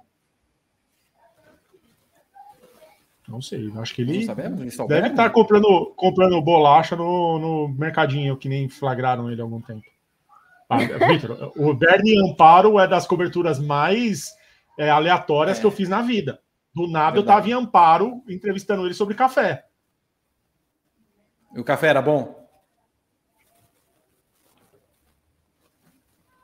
[3.26, 8.48] Não sei, acho que ele sabemos, deve estar comprando, comprando bolacha no, no mercadinho, que
[8.48, 9.82] nem flagraram ele há algum tempo.
[10.68, 14.32] Ah, Victor, o Bernie Amparo é das coberturas mais
[14.78, 15.60] é, aleatórias é.
[15.60, 16.40] que eu fiz na vida.
[16.74, 17.16] Do nada Verdade.
[17.16, 19.64] eu estava em Amparo entrevistando ele sobre café.
[21.54, 22.46] E o café era bom?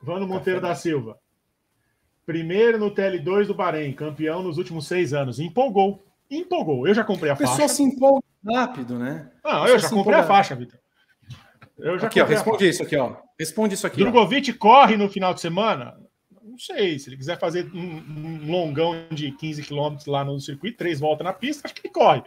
[0.02, 0.72] Vano Monteiro café.
[0.72, 1.18] da Silva.
[2.24, 5.38] Primeiro no TL2 do Bahrein, campeão nos últimos seis anos.
[5.38, 6.86] Empolgou empolgou.
[6.86, 7.52] Eu já comprei a, a faixa.
[7.52, 9.30] A pessoa se empolga rápido, né?
[9.44, 10.78] Não, eu já comprei a faixa, Vitor.
[11.78, 13.16] Eu já aqui, ó, responde isso aqui, ó.
[13.38, 14.00] Responde isso aqui.
[14.00, 15.98] Drogovic corre no final de semana?
[16.42, 16.98] Não sei.
[16.98, 21.24] Se ele quiser fazer um, um longão de 15 quilômetros lá no circuito, três voltas
[21.24, 22.22] na pista, acho que ele corre.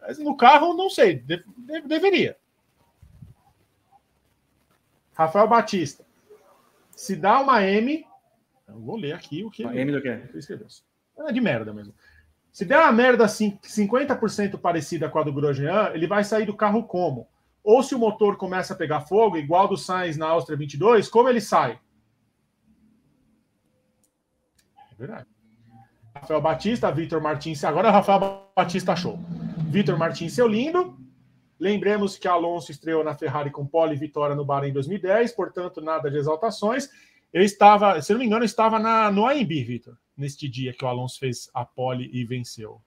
[0.00, 1.16] Mas no carro, não sei.
[1.16, 2.36] De, de, deveria.
[5.14, 6.04] Rafael Batista.
[6.96, 8.04] Se dá uma M.
[8.66, 9.64] Eu vou ler aqui o que.
[9.64, 10.20] Uma M do quê?
[11.28, 11.94] É de merda mesmo.
[12.52, 16.56] Se der uma merda assim, 50% parecida com a do Grosjean, ele vai sair do
[16.56, 17.28] carro como?
[17.62, 21.28] Ou se o motor começa a pegar fogo, igual do Sainz na Áustria 22, como
[21.28, 21.78] ele sai?
[24.90, 25.26] É verdade.
[26.14, 27.62] Rafael Batista, Vitor Martins.
[27.64, 29.18] Agora Rafael Batista achou.
[29.68, 30.98] Vitor Martins, seu lindo.
[31.58, 36.10] Lembremos que Alonso estreou na Ferrari com pole vitória no Bahrein em 2010, portanto, nada
[36.10, 36.88] de exaltações.
[37.32, 40.88] Eu estava, se não me engano, estava na, no AMB, Vitor neste dia que o
[40.88, 42.80] Alonso fez a pole e venceu.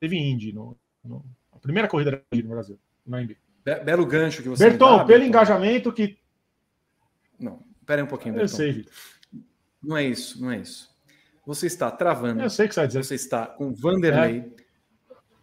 [0.00, 3.38] Teve Indy, no, no a primeira corrida no Brasil, no Indy.
[3.64, 5.26] Be belo gancho que você Berton, dá, pelo Berton.
[5.26, 6.18] engajamento que.
[7.38, 8.52] Não, espere um pouquinho, Berton.
[8.52, 8.92] Eu sei, Vitor.
[9.82, 10.90] Não é isso, não é isso.
[11.46, 12.42] Você está travando.
[12.42, 13.04] Eu sei que você vai dizer.
[13.04, 14.40] Você está com Vanderlei.
[14.40, 14.60] É.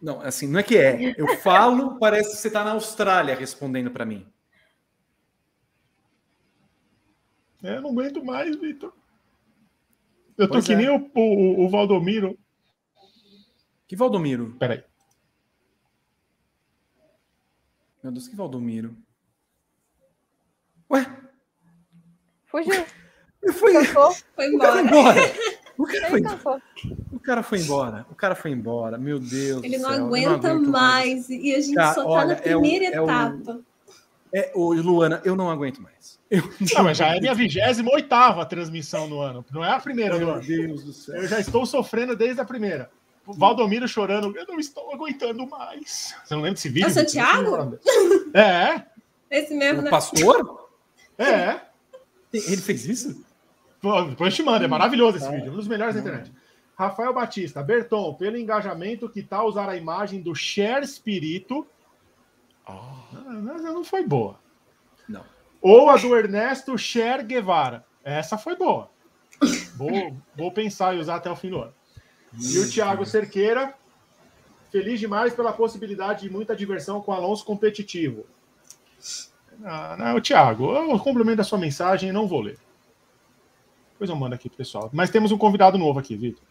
[0.00, 1.14] Não, assim, não é que é.
[1.16, 4.26] Eu falo, parece que você está na Austrália respondendo para mim.
[7.62, 8.92] É, eu não aguento mais, Vitor.
[10.36, 10.76] Eu tô pois que é.
[10.76, 12.38] nem o, o, o, Valdomiro.
[13.88, 14.54] Que Valdomiro?
[14.58, 14.84] Peraí.
[18.08, 18.96] Meu Deus, que Valdomiro?
[20.90, 21.06] Ué?
[22.46, 22.86] Fugiu.
[23.52, 23.84] Foi,
[24.34, 24.82] foi embora.
[25.76, 26.62] O cara foi embora.
[27.12, 28.06] O cara foi embora.
[28.10, 28.96] O cara foi embora.
[28.96, 29.62] Meu Deus.
[29.62, 31.28] Ele não aguenta não mais.
[31.28, 31.28] mais.
[31.28, 33.60] E a gente só tá olha, na primeira é o, etapa.
[34.32, 36.18] É o, é, ô, Luana, eu não aguento mais.
[36.30, 36.42] Eu
[36.74, 38.08] não, mas já é minha 28
[38.48, 39.44] transmissão no ano.
[39.52, 41.16] Não é a primeira Meu Deus do céu.
[41.16, 42.90] Eu já estou sofrendo desde a primeira.
[43.34, 46.14] Valdomiro chorando, eu não estou aguentando mais.
[46.24, 46.86] Você não lembra desse vídeo?
[46.86, 47.78] É o Santiago?
[48.34, 48.82] É.
[49.30, 49.80] Esse mesmo.
[49.80, 49.90] O né?
[49.90, 50.68] pastor?
[51.18, 51.60] É.
[52.32, 53.24] Ele fez isso?
[53.80, 56.32] Pô, depois te mando, é maravilhoso esse ah, vídeo, um dos melhores da internet.
[56.76, 61.66] Rafael Batista, Berton, pelo engajamento que tal usar a imagem do Share Espírito
[62.68, 63.32] Oh.
[63.32, 64.38] não foi boa.
[65.08, 65.24] Não.
[65.60, 67.84] Ou a do Ernesto Cher Guevara.
[68.04, 68.90] Essa foi boa.
[69.74, 71.74] Vou, vou pensar e usar até o fim do ano.
[72.32, 73.74] E o Thiago Cerqueira,
[74.70, 78.26] feliz demais pela possibilidade de muita diversão com Alonso competitivo.
[79.58, 82.58] Não, não, o Thiago, eu complemento a sua mensagem e não vou ler.
[83.92, 84.88] Depois eu mando aqui pessoal.
[84.92, 86.42] Mas temos um convidado novo aqui, Vitor.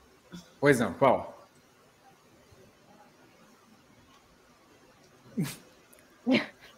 [0.60, 1.48] Pois não, qual?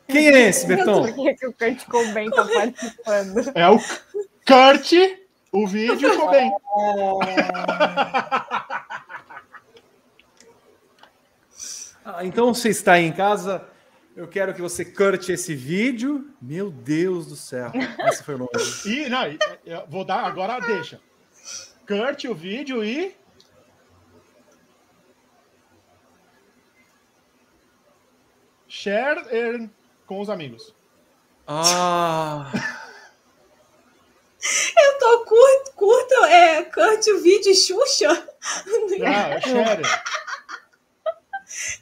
[0.07, 1.03] Quem é esse, Betão?
[1.03, 3.51] Por que, que o Kurt Cobain tá participando?
[3.55, 3.79] É o
[4.45, 4.91] Kurt,
[5.51, 6.51] o vídeo Cobain.
[12.03, 13.65] ah, então você está aí em casa,
[14.15, 16.29] eu quero que você curte esse vídeo.
[16.41, 17.71] Meu Deus do céu,
[18.07, 18.49] esse foi longe.
[18.85, 20.99] E, não, vou dar agora, deixa.
[21.87, 23.15] Curte o vídeo e
[28.67, 29.69] share
[30.05, 30.73] com os amigos.
[31.47, 32.51] Ah.
[34.77, 38.27] Eu tô curto, curto, é, curte o vídeo Xuxa.
[39.05, 39.81] Ah, share.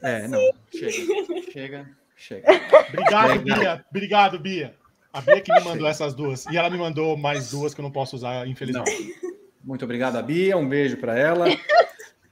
[0.01, 0.39] É, não,
[0.71, 2.51] chega, chega, chega.
[2.89, 3.55] Obrigado, chega.
[3.55, 3.85] Bia.
[3.89, 4.75] Obrigado, Bia.
[5.13, 5.89] A Bia que me mandou chega.
[5.89, 6.45] essas duas.
[6.47, 9.15] E ela me mandou mais duas que eu não posso usar, infelizmente.
[9.21, 9.31] Não.
[9.63, 10.57] Muito obrigado, Bia.
[10.57, 11.45] Um beijo para ela.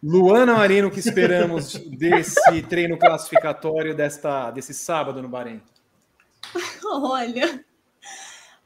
[0.03, 5.61] Luana Marino, que esperamos desse treino classificatório desta, desse sábado no Bahrein?
[6.85, 7.65] Olha,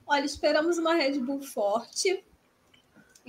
[0.05, 2.23] olha, esperamos uma Red Bull forte.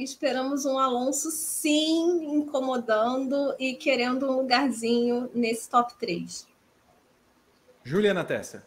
[0.02, 6.48] Esperamos um Alonso, sim, incomodando e querendo um lugarzinho nesse top 3.
[7.85, 8.66] Juliana Tessa.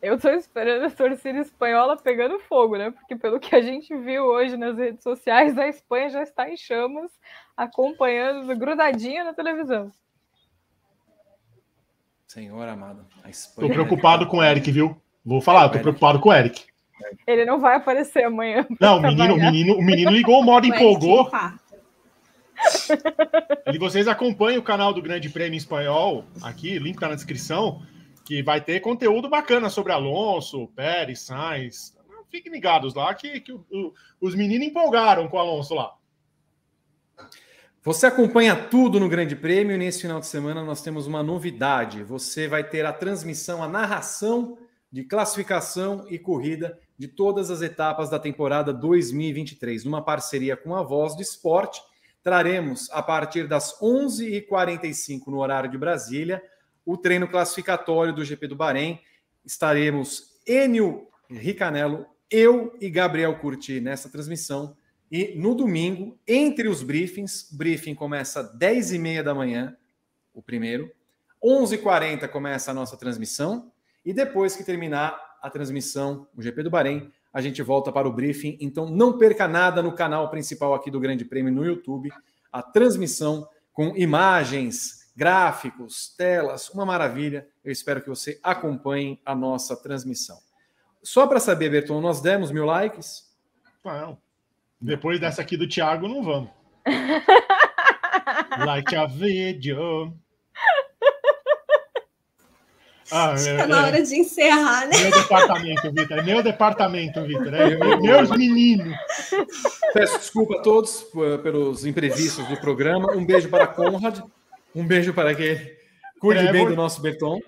[0.00, 2.90] Eu estou esperando a torcida espanhola pegando fogo, né?
[2.90, 6.56] Porque pelo que a gente viu hoje nas redes sociais, a Espanha já está em
[6.56, 7.10] chamas,
[7.54, 9.92] acompanhando, grudadinha na televisão.
[12.26, 13.68] Senhor amado, a Espanha.
[13.68, 15.00] Tô preocupado com o Eric, viu?
[15.22, 16.66] Vou falar, tô preocupado com o Eric.
[17.26, 18.66] Ele não vai aparecer amanhã.
[18.80, 21.30] Não, o menino, o menino, o menino ligou o modo empolgou.
[23.72, 27.82] E vocês acompanhem o canal do Grande Prêmio Espanhol, aqui, link tá na descrição,
[28.24, 31.94] que vai ter conteúdo bacana sobre Alonso, Pérez, Sainz.
[32.30, 35.94] Fiquem ligados lá que, que o, o, os meninos empolgaram com o Alonso lá.
[37.82, 42.02] Você acompanha tudo no Grande Prêmio e nesse final de semana nós temos uma novidade.
[42.02, 44.56] Você vai ter a transmissão, a narração
[44.90, 50.82] de classificação e corrida de todas as etapas da temporada 2023, numa parceria com a
[50.82, 51.82] Voz do Esporte.
[52.22, 56.42] Traremos a partir das 11h45 no horário de Brasília
[56.86, 59.00] o treino classificatório do GP do Bahrein.
[59.44, 64.76] Estaremos Enio Ricanello, eu e Gabriel Curti nessa transmissão
[65.10, 69.76] e no domingo, entre os briefings, briefing começa às 10h30 da manhã,
[70.32, 70.90] o primeiro.
[71.40, 73.70] 11h40 começa a nossa transmissão.
[74.04, 78.12] E depois que terminar a transmissão, o GP do Bahrein, a gente volta para o
[78.12, 78.56] briefing.
[78.62, 82.10] Então não perca nada no canal principal aqui do Grande Prêmio no YouTube.
[82.50, 87.46] A transmissão com imagens, gráficos, telas, uma maravilha.
[87.62, 90.38] Eu espero que você acompanhe a nossa transmissão.
[91.02, 93.30] Só para saber, Berton, nós demos mil likes?
[93.84, 94.16] Não.
[94.80, 96.50] Depois dessa aqui do Thiago, não vamos.
[98.64, 100.18] like a video.
[103.10, 104.98] Ah, Está é, na hora de encerrar, né?
[104.98, 106.18] Meu departamento, Vitor.
[106.18, 107.54] É meu departamento, Vitor.
[107.54, 108.96] É meus meninos.
[109.92, 111.06] Peço desculpa a todos
[111.42, 113.12] pelos imprevistos do programa.
[113.12, 114.20] Um beijo para Conrad.
[114.74, 115.58] Um beijo para quem
[116.20, 117.38] cuide bem do nosso Berton.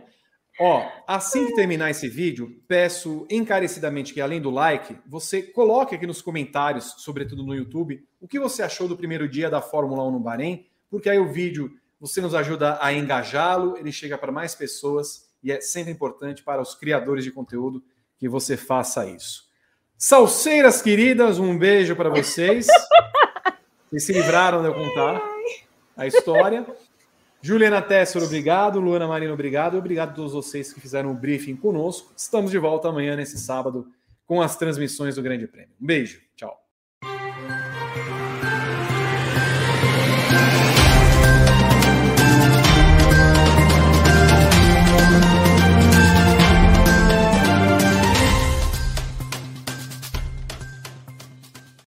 [0.58, 6.06] Ó, assim que terminar esse vídeo, peço encarecidamente que, além do like, você coloque aqui
[6.06, 10.12] nos comentários, sobretudo no YouTube, o que você achou do primeiro dia da Fórmula 1
[10.12, 11.70] no Bahrein, porque aí o vídeo
[12.00, 16.60] você nos ajuda a engajá-lo, ele chega para mais pessoas e é sempre importante para
[16.60, 17.80] os criadores de conteúdo
[18.18, 19.44] que você faça isso.
[19.96, 22.66] Salseiras queridas, um beijo para vocês.
[23.88, 25.22] Vocês se livraram de eu contar
[25.96, 26.66] a história.
[27.40, 28.80] Juliana Tesser, obrigado.
[28.80, 29.78] Luana Marino, obrigado.
[29.78, 32.12] Obrigado a todos vocês que fizeram o briefing conosco.
[32.16, 33.86] Estamos de volta amanhã, nesse sábado,
[34.26, 35.70] com as transmissões do Grande Prêmio.
[35.80, 36.20] Um beijo.
[36.34, 36.65] Tchau.